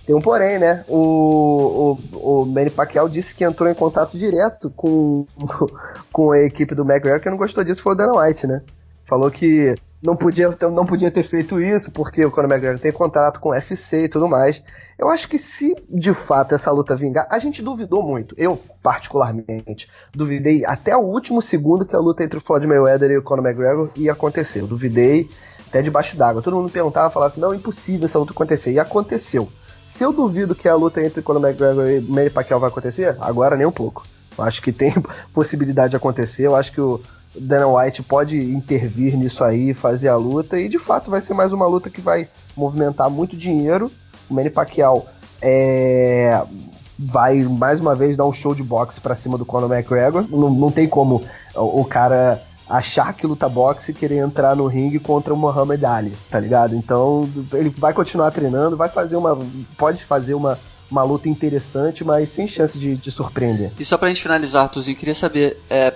tem 0.05 0.15
um 0.15 0.21
porém, 0.21 0.58
né? 0.58 0.84
O, 0.88 1.97
o, 2.13 2.41
o 2.41 2.45
Manny 2.45 2.69
Pacquiao 2.69 3.08
disse 3.08 3.36
que 3.36 3.43
entrou 3.43 3.69
em 3.69 3.75
contato 3.75 4.17
direto 4.17 4.71
com, 4.75 5.27
com 6.12 6.32
a 6.32 6.39
equipe 6.39 6.73
do 6.73 6.84
McGregor, 6.84 7.19
que 7.19 7.29
não 7.29 7.38
gostou 7.38 7.63
disso 7.63 7.82
foi 7.82 7.93
o 7.93 7.95
Dana 7.95 8.19
White, 8.19 8.47
né? 8.47 8.62
Falou 9.05 9.29
que 9.29 9.75
não 10.01 10.15
podia, 10.15 10.49
não 10.71 10.86
podia 10.86 11.12
ter 11.12 11.23
feito 11.23 11.62
isso, 11.62 11.91
porque 11.91 12.23
o 12.23 12.32
Conor 12.32 12.49
McGregor 12.49 12.79
tem 12.79 12.91
contrato 12.91 13.39
com 13.39 13.49
o 13.49 13.51
UFC 13.51 14.05
e 14.05 14.10
tudo 14.10 14.27
mais. 14.27 14.62
Eu 14.97 15.10
acho 15.10 15.27
que 15.27 15.38
se 15.38 15.75
de 15.89 16.13
fato 16.13 16.55
essa 16.55 16.71
luta 16.71 16.95
vingar, 16.95 17.27
a 17.29 17.38
gente 17.38 17.62
duvidou 17.62 18.01
muito. 18.01 18.34
Eu, 18.38 18.60
particularmente, 18.82 19.89
duvidei 20.13 20.65
até 20.65 20.95
o 20.95 21.01
último 21.01 21.41
segundo 21.41 21.86
que 21.86 21.95
a 21.95 21.99
luta 21.99 22.23
entre 22.23 22.38
o 22.39 22.41
Floyd 22.41 22.65
Mayweather 22.65 23.12
e 23.12 23.17
o 23.17 23.23
Conor 23.23 23.45
McGregor 23.45 23.89
ia 23.95 24.13
acontecer. 24.13 24.62
Eu 24.62 24.67
duvidei 24.67 25.29
até 25.69 25.82
debaixo 25.82 26.17
d'água. 26.17 26.41
Todo 26.41 26.58
mundo 26.58 26.71
perguntava, 26.71 27.10
falava 27.10 27.32
assim, 27.32 27.39
não, 27.39 27.53
é 27.53 27.55
impossível 27.55 28.08
essa 28.08 28.19
luta 28.19 28.32
acontecer. 28.32 28.71
E 28.71 28.79
aconteceu. 28.79 29.47
Se 29.86 30.03
eu 30.03 30.12
duvido 30.12 30.55
que 30.55 30.67
a 30.67 30.75
luta 30.75 31.03
entre 31.03 31.21
Conor 31.21 31.43
McGregor 31.43 31.88
e 31.89 32.01
Manny 32.01 32.29
Pacquiao 32.29 32.60
vai 32.60 32.69
acontecer, 32.69 33.15
agora 33.21 33.55
nem 33.55 33.65
um 33.65 33.71
pouco. 33.71 34.05
Eu 34.38 34.43
acho 34.43 34.62
que 34.62 34.71
tem 34.71 34.93
possibilidade 35.34 35.91
de 35.91 35.95
acontecer. 35.95 36.47
Eu 36.47 36.55
acho 36.55 36.71
que 36.71 36.82
o 36.82 36.99
Dana 37.36 37.67
White 37.67 38.03
pode 38.03 38.38
intervir 38.38 39.15
nisso 39.15 39.43
aí, 39.43 39.73
fazer 39.73 40.08
a 40.08 40.15
luta, 40.15 40.60
e 40.60 40.67
de 40.67 40.79
fato 40.79 41.12
vai 41.12 41.21
ser 41.21 41.34
mais 41.34 41.53
uma 41.53 41.67
luta 41.67 41.89
que 41.89 42.01
vai 42.01 42.27
movimentar 42.55 43.10
muito 43.10 43.38
dinheiro. 43.38 43.91
O 44.29 44.34
Manny 44.34 44.49
Pacquiao 44.49 45.05
é, 45.41 46.41
vai 46.97 47.43
mais 47.43 47.79
uma 47.79 47.95
vez 47.95 48.17
dar 48.17 48.25
um 48.25 48.34
show 48.34 48.53
de 48.53 48.63
boxe 48.63 48.99
para 48.99 49.15
cima 49.15 49.38
do 49.38 49.45
Conor 49.45 49.71
McGregor. 49.71 50.25
Não, 50.29 50.49
não 50.49 50.71
tem 50.71 50.88
como 50.88 51.23
o, 51.55 51.82
o, 51.82 51.86
cara 51.86 52.41
achar 52.69 53.13
que 53.13 53.25
luta 53.25 53.49
boxe 53.49 53.91
e 53.91 53.93
querer 53.93 54.17
entrar 54.17 54.55
no 54.55 54.67
ringue 54.67 54.99
contra 54.99 55.34
o 55.34 55.38
Muhammad 55.38 55.84
Ali, 55.84 56.13
tá 56.29 56.39
ligado? 56.39 56.75
Então 56.75 57.27
ele 57.51 57.69
vai 57.69 57.93
continuar 57.93 58.29
treinando, 58.32 58.77
vai 58.77 58.89
fazer 58.89 59.15
uma. 59.15 59.38
pode 59.77 60.03
fazer 60.03 60.36
uma. 60.36 60.60
Uma 60.91 61.03
luta 61.03 61.29
interessante, 61.29 62.03
mas 62.03 62.29
sem 62.29 62.47
chance 62.47 62.75
de, 62.75 62.95
de 62.95 63.12
surpreender. 63.12 63.71
E 63.79 63.86
só 63.86 63.95
pra 63.95 64.08
gente 64.08 64.23
finalizar, 64.23 64.63
Arthurzinho, 64.63 64.97
queria 64.97 65.13
saber, 65.13 65.62
é, 65.69 65.93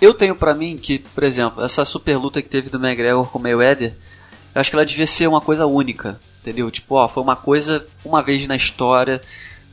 eu 0.00 0.14
tenho 0.14 0.34
para 0.34 0.54
mim 0.54 0.78
que, 0.78 0.98
por 0.98 1.24
exemplo, 1.24 1.62
essa 1.62 1.84
super 1.84 2.16
luta 2.16 2.40
que 2.40 2.48
teve 2.48 2.70
do 2.70 2.78
McGregor 2.78 3.28
com 3.28 3.38
o 3.38 3.42
Mayweather, 3.42 3.94
eu 4.54 4.58
acho 4.58 4.70
que 4.70 4.76
ela 4.76 4.86
devia 4.86 5.06
ser 5.06 5.26
uma 5.26 5.42
coisa 5.42 5.66
única, 5.66 6.18
entendeu? 6.40 6.70
Tipo, 6.70 6.94
ó, 6.94 7.06
foi 7.06 7.22
uma 7.22 7.36
coisa 7.36 7.86
uma 8.02 8.22
vez 8.22 8.46
na 8.46 8.56
história, 8.56 9.20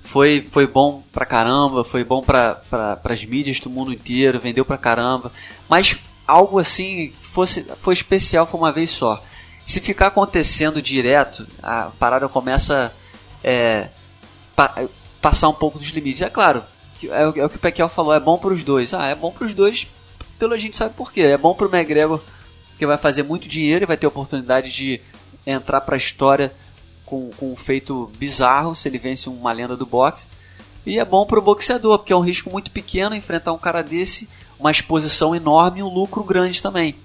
foi, 0.04 0.46
foi 0.52 0.68
bom 0.68 1.02
pra 1.14 1.26
caramba, 1.26 1.86
foi 1.86 2.04
bom 2.04 2.22
pra, 2.22 2.56
pra, 2.56 2.98
pras 2.98 3.24
mídias 3.24 3.62
do 3.62 3.70
mundo 3.70 3.94
inteiro, 3.94 4.38
vendeu 4.38 4.66
pra 4.66 4.78
caramba, 4.78 5.32
mas 5.70 5.98
algo 6.28 6.60
assim 6.60 7.14
fosse, 7.22 7.66
foi 7.80 7.94
especial, 7.94 8.46
foi 8.46 8.60
uma 8.60 8.72
vez 8.72 8.90
só. 8.90 9.24
Se 9.66 9.82
ficar 9.82 10.08
acontecendo 10.08 10.82
direto, 10.82 11.48
a 11.62 11.92
parada 12.00 12.28
começa 12.28 12.94
é, 13.44 13.90
pa, 14.56 14.84
passar 15.22 15.50
um 15.50 15.54
pouco 15.54 15.78
dos 15.78 15.90
limites. 15.90 16.22
É 16.22 16.30
claro, 16.30 16.64
é, 17.04 17.22
é 17.22 17.46
o 17.46 17.50
que 17.50 17.56
o 17.56 17.60
Pekel 17.60 17.90
falou, 17.90 18.14
é 18.14 18.20
bom 18.20 18.38
para 18.38 18.54
os 18.54 18.64
dois. 18.64 18.94
Ah, 18.94 19.08
é 19.08 19.16
bom 19.16 19.32
para 19.32 19.46
os 19.46 19.54
dois 19.54 19.88
pelo 20.38 20.54
a 20.54 20.58
gente 20.58 20.76
sabe 20.76 20.94
por 20.94 21.12
quê. 21.12 21.22
É 21.22 21.38
bom 21.38 21.54
pro 21.54 21.74
McGregor 21.74 22.22
que 22.78 22.86
vai 22.86 22.98
fazer 22.98 23.24
muito 23.24 23.48
dinheiro 23.48 23.84
e 23.84 23.88
vai 23.88 23.98
ter 23.98 24.08
oportunidade 24.08 24.72
de 24.72 25.02
entrar 25.46 25.82
para 25.82 25.96
a 25.96 25.98
história 25.98 26.54
com, 27.06 27.32
com 27.32 27.52
um 27.52 27.56
feito 27.56 28.12
bizarro 28.18 28.76
se 28.76 28.88
ele 28.88 29.00
vence 29.00 29.30
uma 29.30 29.52
lenda 29.52 29.76
do 29.76 29.86
boxe. 29.86 30.28
E 30.86 31.00
é 31.00 31.06
bom 31.06 31.26
pro 31.26 31.42
boxeador, 31.42 31.98
porque 31.98 32.14
é 32.14 32.16
um 32.16 32.22
risco 32.22 32.50
muito 32.50 32.72
pequeno 32.72 33.16
enfrentar 33.16 33.52
um 33.52 33.58
cara 33.58 33.82
desse, 33.82 34.30
uma 34.60 34.72
exposição 34.72 35.36
enorme 35.36 35.80
e 35.80 35.84
um 35.84 35.90
lucro 35.90 36.24
grande 36.24 36.62
também. 36.62 36.96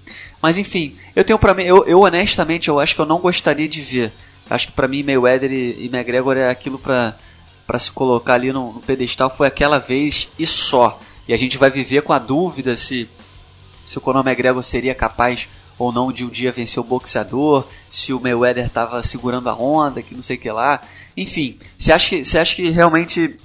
Mas 0.41 0.57
enfim, 0.57 0.95
eu 1.15 1.23
tenho 1.23 1.39
para 1.39 1.53
mim, 1.53 1.63
eu, 1.63 1.85
eu, 1.85 2.01
honestamente 2.01 2.69
eu 2.69 2.79
acho 2.79 2.95
que 2.95 3.01
eu 3.01 3.05
não 3.05 3.19
gostaria 3.19 3.67
de 3.67 3.81
ver. 3.81 4.11
Acho 4.49 4.67
que 4.67 4.73
para 4.73 4.87
mim 4.87 5.03
Mayweather 5.03 5.51
e, 5.51 5.85
e 5.85 5.85
McGregor 5.85 6.37
é 6.37 6.49
aquilo 6.49 6.77
para 6.77 7.15
para 7.65 7.79
se 7.79 7.91
colocar 7.93 8.33
ali 8.33 8.51
no, 8.51 8.73
no 8.73 8.81
pedestal 8.81 9.29
foi 9.29 9.47
aquela 9.47 9.79
vez 9.79 10.27
e 10.37 10.45
só. 10.45 10.99
E 11.25 11.33
a 11.33 11.37
gente 11.37 11.57
vai 11.57 11.69
viver 11.69 12.01
com 12.01 12.11
a 12.11 12.19
dúvida 12.19 12.75
se 12.75 13.07
se 13.85 13.97
o 13.97 14.01
Conor 14.01 14.25
McGregor 14.25 14.61
seria 14.63 14.93
capaz 14.95 15.47
ou 15.77 15.91
não 15.91 16.11
de 16.11 16.25
um 16.25 16.29
dia 16.29 16.51
vencer 16.51 16.79
o 16.79 16.83
boxeador, 16.83 17.65
se 17.89 18.13
o 18.13 18.19
Mayweather 18.19 18.65
estava 18.65 19.01
segurando 19.01 19.49
a 19.49 19.55
onda, 19.55 20.01
que 20.01 20.15
não 20.15 20.21
sei 20.21 20.37
o 20.37 20.39
que 20.39 20.51
lá. 20.51 20.81
Enfim, 21.15 21.57
você 21.77 21.91
acha 21.91 22.09
que, 22.09 22.23
você 22.23 22.37
acha 22.37 22.55
que 22.55 22.69
realmente 22.69 23.39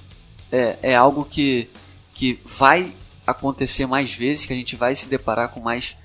é, 0.51 0.77
é 0.81 0.95
algo 0.95 1.25
que, 1.25 1.67
que 2.13 2.39
vai 2.45 2.91
acontecer 3.31 3.85
mais 3.85 4.13
vezes, 4.13 4.45
que 4.45 4.53
a 4.53 4.55
gente 4.55 4.75
vai 4.75 4.95
se 4.95 5.07
deparar 5.07 5.49
com 5.49 5.59
mais 5.59 5.97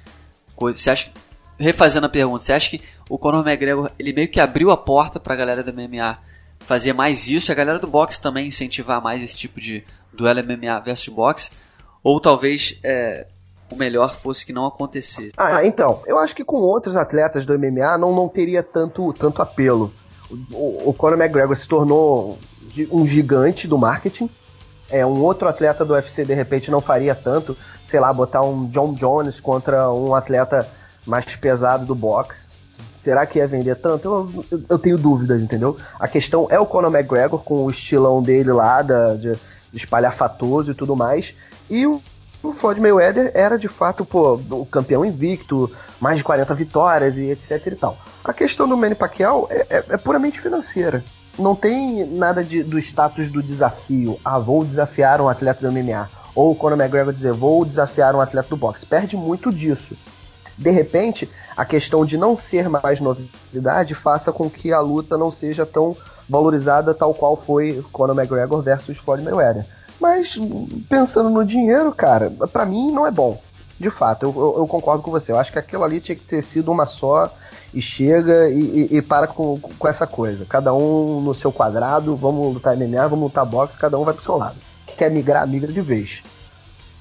coisas? 0.54 0.82
Você 0.82 0.90
acha, 0.90 1.12
refazendo 1.58 2.06
a 2.06 2.10
pergunta, 2.10 2.42
você 2.42 2.52
acha 2.52 2.70
que 2.70 2.82
o 3.08 3.18
Conor 3.18 3.46
McGregor 3.46 3.90
ele 3.98 4.12
meio 4.12 4.28
que 4.28 4.40
abriu 4.40 4.70
a 4.70 4.76
porta 4.76 5.20
para 5.20 5.34
a 5.34 5.36
galera 5.36 5.62
do 5.62 5.72
MMA 5.72 6.18
fazer 6.60 6.92
mais 6.92 7.28
isso, 7.28 7.52
a 7.52 7.54
galera 7.54 7.78
do 7.78 7.86
boxe 7.86 8.20
também 8.20 8.48
incentivar 8.48 9.02
mais 9.02 9.22
esse 9.22 9.36
tipo 9.36 9.60
de 9.60 9.84
duelo 10.12 10.42
MMA 10.42 10.80
versus 10.80 11.12
boxe? 11.12 11.50
Ou 12.02 12.20
talvez 12.20 12.78
é, 12.82 13.26
o 13.70 13.76
melhor 13.76 14.14
fosse 14.14 14.44
que 14.44 14.52
não 14.52 14.66
acontecesse. 14.66 15.32
Ah, 15.36 15.64
então, 15.64 16.02
eu 16.06 16.18
acho 16.18 16.34
que 16.34 16.44
com 16.44 16.56
outros 16.56 16.96
atletas 16.96 17.44
do 17.44 17.58
MMA 17.58 17.98
não, 17.98 18.14
não 18.14 18.28
teria 18.28 18.62
tanto, 18.62 19.12
tanto 19.12 19.42
apelo. 19.42 19.92
O, 20.52 20.90
o 20.90 20.94
Conor 20.94 21.18
McGregor 21.18 21.56
se 21.56 21.68
tornou 21.68 22.38
um 22.90 23.06
gigante 23.06 23.68
do 23.68 23.78
marketing. 23.78 24.28
É, 24.90 25.04
um 25.04 25.20
outro 25.22 25.48
atleta 25.48 25.84
do 25.84 25.94
UFC 25.94 26.24
de 26.24 26.34
repente 26.34 26.70
não 26.70 26.80
faria 26.80 27.14
tanto, 27.14 27.56
sei 27.88 28.00
lá, 28.00 28.12
botar 28.12 28.42
um 28.42 28.66
John 28.66 28.94
Jones 28.94 29.40
contra 29.40 29.90
um 29.90 30.14
atleta 30.14 30.68
mais 31.06 31.24
pesado 31.36 31.86
do 31.86 31.94
boxe. 31.94 32.46
Será 32.96 33.26
que 33.26 33.38
ia 33.38 33.46
vender 33.46 33.76
tanto? 33.76 34.06
Eu, 34.06 34.44
eu, 34.50 34.62
eu 34.70 34.78
tenho 34.78 34.96
dúvidas, 34.96 35.42
entendeu? 35.42 35.76
A 35.98 36.08
questão 36.08 36.46
é 36.50 36.58
o 36.58 36.66
Conor 36.66 36.94
McGregor 36.94 37.40
com 37.40 37.64
o 37.64 37.70
estilão 37.70 38.22
dele 38.22 38.52
lá, 38.52 38.80
da, 38.82 39.14
de, 39.14 39.32
de 39.32 39.76
espalhafatoso 39.76 40.70
e 40.70 40.74
tudo 40.74 40.96
mais. 40.96 41.34
E 41.68 41.86
o 41.86 42.00
o 42.44 42.52
Floyd 42.52 42.78
Mayweather 42.78 43.32
era 43.34 43.58
de 43.58 43.68
fato 43.68 44.04
pô, 44.04 44.34
o 44.34 44.66
campeão 44.66 45.04
invicto, 45.04 45.70
mais 45.98 46.18
de 46.18 46.24
40 46.24 46.54
vitórias 46.54 47.16
e 47.16 47.30
etc 47.30 47.66
e 47.66 47.74
tal. 47.74 47.96
A 48.22 48.32
questão 48.34 48.68
do 48.68 48.76
Manny 48.76 48.94
Pacquiao 48.94 49.48
é, 49.50 49.66
é, 49.70 49.84
é 49.88 49.96
puramente 49.96 50.38
financeira. 50.40 51.02
Não 51.38 51.54
tem 51.56 52.06
nada 52.06 52.44
de, 52.44 52.62
do 52.62 52.78
status 52.78 53.28
do 53.28 53.42
desafio. 53.42 54.18
Ah, 54.24 54.38
vou 54.38 54.64
desafiar 54.64 55.20
um 55.20 55.28
atleta 55.28 55.66
do 55.66 55.72
MMA. 55.72 56.08
Ou 56.34 56.54
quando 56.54 56.74
o 56.74 56.80
McGregor 56.80 57.12
dizer, 57.12 57.32
vou 57.32 57.64
desafiar 57.64 58.14
um 58.14 58.20
atleta 58.20 58.48
do 58.48 58.56
boxe. 58.56 58.86
Perde 58.86 59.16
muito 59.16 59.52
disso. 59.52 59.96
De 60.56 60.70
repente, 60.70 61.28
a 61.56 61.64
questão 61.64 62.04
de 62.04 62.16
não 62.16 62.38
ser 62.38 62.68
mais 62.68 63.00
novidade 63.00 63.94
faça 63.94 64.32
com 64.32 64.48
que 64.48 64.72
a 64.72 64.80
luta 64.80 65.18
não 65.18 65.32
seja 65.32 65.66
tão 65.66 65.96
valorizada 66.28 66.94
tal 66.94 67.12
qual 67.12 67.36
foi 67.36 67.84
Conor 67.92 68.16
McGregor 68.16 68.62
versus 68.62 68.96
Floyd 68.98 69.22
Mayweather. 69.22 69.66
Mas 70.00 70.38
pensando 70.88 71.30
no 71.30 71.44
dinheiro, 71.44 71.92
cara, 71.92 72.30
para 72.52 72.64
mim 72.64 72.92
não 72.92 73.06
é 73.06 73.10
bom. 73.10 73.40
De 73.78 73.90
fato, 73.90 74.24
eu, 74.24 74.34
eu, 74.36 74.54
eu, 74.58 74.66
concordo 74.66 75.02
com 75.02 75.10
você. 75.10 75.32
Eu 75.32 75.38
acho 75.38 75.52
que 75.52 75.58
aquilo 75.58 75.82
ali 75.82 76.00
tinha 76.00 76.14
que 76.14 76.24
ter 76.24 76.42
sido 76.42 76.70
uma 76.70 76.86
só 76.86 77.32
e 77.74 77.82
chega 77.82 78.48
e, 78.48 78.88
e, 78.92 78.96
e 78.98 79.02
para 79.02 79.26
com, 79.26 79.58
com, 79.58 79.88
essa 79.88 80.06
coisa. 80.06 80.46
Cada 80.46 80.72
um 80.72 81.20
no 81.20 81.34
seu 81.34 81.52
quadrado, 81.52 82.16
vamos 82.16 82.54
lutar 82.54 82.76
MMA, 82.76 83.08
vamos 83.08 83.24
lutar 83.24 83.44
boxe, 83.44 83.76
cada 83.76 83.98
um 83.98 84.04
vai 84.04 84.14
pro 84.14 84.22
seu 84.22 84.36
lado. 84.36 84.56
Quer 84.96 85.10
migrar, 85.10 85.46
migra 85.46 85.72
de 85.72 85.80
vez. 85.80 86.22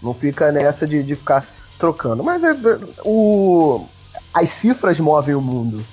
Não 0.02 0.14
fica 0.14 0.52
nessa 0.52 0.88
de, 0.88 1.04
de 1.04 1.16
ficar 1.16 1.46
trocando. 1.78 2.24
Mas 2.24 2.44
é, 2.44 2.56
o, 3.06 3.86
as 4.34 4.50
cifras 4.50 5.00
movem 5.00 5.36
o 5.36 5.42
mundo. 5.42 5.86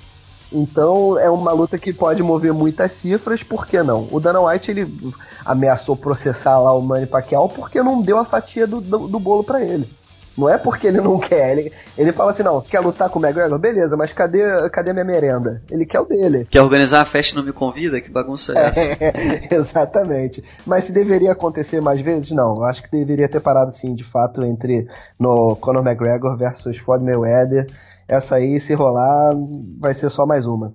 Então 0.51 1.17
é 1.17 1.29
uma 1.29 1.53
luta 1.53 1.77
que 1.77 1.93
pode 1.93 2.21
mover 2.21 2.51
muitas 2.51 2.91
cifras, 2.91 3.41
por 3.41 3.65
que 3.65 3.81
não? 3.81 4.07
O 4.11 4.19
Dana 4.19 4.41
White 4.41 4.71
ele 4.71 5.13
ameaçou 5.45 5.95
processar 5.95 6.59
lá 6.59 6.73
o 6.73 6.81
Manny 6.81 7.05
Pacquiao 7.05 7.47
porque 7.47 7.81
não 7.81 8.01
deu 8.01 8.17
a 8.17 8.25
fatia 8.25 8.67
do, 8.67 8.81
do, 8.81 9.07
do 9.07 9.19
bolo 9.19 9.43
para 9.43 9.63
ele. 9.63 9.87
Não 10.37 10.49
é 10.49 10.57
porque 10.57 10.87
ele 10.87 11.01
não 11.01 11.19
quer. 11.19 11.57
Ele, 11.57 11.71
ele 11.97 12.11
fala 12.11 12.31
assim, 12.31 12.43
não, 12.43 12.61
quer 12.61 12.79
lutar 12.79 13.09
com 13.09 13.19
o 13.19 13.21
McGregor? 13.25 13.57
Beleza, 13.59 13.97
mas 13.97 14.13
cadê, 14.13 14.69
cadê 14.69 14.93
minha 14.93 15.05
merenda? 15.05 15.61
Ele 15.69 15.85
quer 15.85 15.99
o 15.99 16.05
dele. 16.05 16.47
Quer 16.49 16.61
organizar 16.61 16.99
uma 16.99 17.05
festa 17.05 17.33
e 17.33 17.37
não 17.37 17.43
me 17.43 17.51
convida? 17.51 17.99
Que 17.99 18.09
bagunça 18.09 18.57
é 18.57 18.65
essa? 18.65 18.81
É, 19.01 19.55
exatamente. 19.55 20.43
Mas 20.65 20.85
se 20.85 20.91
deveria 20.91 21.31
acontecer 21.31 21.81
mais 21.81 21.99
vezes? 22.01 22.31
Não. 22.31 22.55
Eu 22.55 22.65
acho 22.65 22.83
que 22.83 22.89
deveria 22.91 23.27
ter 23.27 23.39
parado 23.39 23.71
sim, 23.71 23.93
de 23.93 24.03
fato, 24.03 24.43
entre 24.43 24.87
no 25.19 25.55
Conor 25.55 25.85
McGregor 25.85 26.37
versus 26.37 26.77
Floyd 26.77 27.03
Mayweather. 27.03 27.67
Essa 28.07 28.35
aí, 28.35 28.59
se 28.59 28.73
rolar, 28.73 29.33
vai 29.79 29.93
ser 29.93 30.09
só 30.09 30.25
mais 30.25 30.45
uma. 30.45 30.73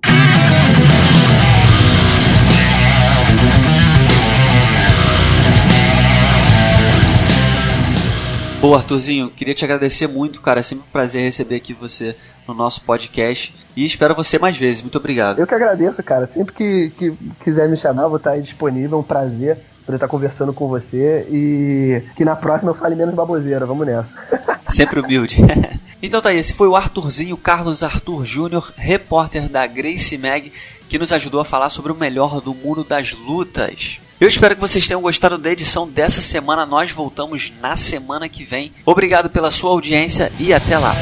Pô, 8.67 8.75
Arthurzinho, 8.75 9.29
queria 9.29 9.55
te 9.55 9.63
agradecer 9.63 10.07
muito, 10.07 10.41
cara. 10.41 10.59
É 10.59 10.61
sempre 10.61 10.83
um 10.85 10.91
prazer 10.91 11.21
receber 11.21 11.55
aqui 11.55 11.73
você 11.73 12.13
no 12.45 12.53
nosso 12.53 12.81
podcast. 12.81 13.55
E 13.73 13.85
espero 13.85 14.13
você 14.13 14.37
mais 14.37 14.57
vezes. 14.57 14.81
Muito 14.81 14.97
obrigado. 14.97 15.39
Eu 15.39 15.47
que 15.47 15.55
agradeço, 15.55 16.03
cara. 16.03 16.27
Sempre 16.27 16.53
que, 16.53 16.89
que 16.89 17.17
quiser 17.39 17.69
me 17.69 17.77
chamar, 17.77 18.09
vou 18.09 18.17
estar 18.17 18.31
aí 18.31 18.41
disponível. 18.41 18.97
É 18.97 18.99
um 18.99 19.05
prazer 19.05 19.61
poder 19.85 19.95
estar 19.95 20.09
conversando 20.09 20.51
com 20.51 20.67
você 20.67 21.25
e 21.31 22.03
que 22.13 22.25
na 22.25 22.35
próxima 22.35 22.71
eu 22.71 22.75
fale 22.75 22.93
menos 22.93 23.15
baboseira. 23.15 23.65
Vamos 23.65 23.87
nessa. 23.87 24.19
Sempre 24.67 24.99
humilde. 24.99 25.37
então 26.03 26.21
tá 26.21 26.27
aí, 26.27 26.37
esse 26.37 26.53
foi 26.53 26.67
o 26.67 26.75
Arthurzinho 26.75 27.37
Carlos 27.37 27.83
Arthur 27.83 28.25
Júnior, 28.25 28.73
repórter 28.75 29.47
da 29.47 29.65
Grace 29.65 30.17
Mag, 30.17 30.51
que 30.89 30.99
nos 30.99 31.13
ajudou 31.13 31.39
a 31.39 31.45
falar 31.45 31.69
sobre 31.69 31.93
o 31.93 31.95
melhor 31.95 32.41
do 32.41 32.53
mundo 32.53 32.83
das 32.83 33.13
lutas. 33.13 34.01
Eu 34.19 34.27
espero 34.27 34.55
que 34.55 34.61
vocês 34.61 34.87
tenham 34.87 35.01
gostado 35.01 35.37
da 35.37 35.51
edição 35.51 35.87
dessa 35.87 36.21
semana. 36.21 36.65
Nós 36.65 36.91
voltamos 36.91 37.53
na 37.61 37.75
semana 37.75 38.27
que 38.27 38.43
vem. 38.43 38.71
Obrigado 38.83 39.29
pela 39.29 39.51
sua 39.51 39.69
audiência 39.69 40.31
e 40.39 40.51
até 40.51 40.75
lá. 40.75 40.95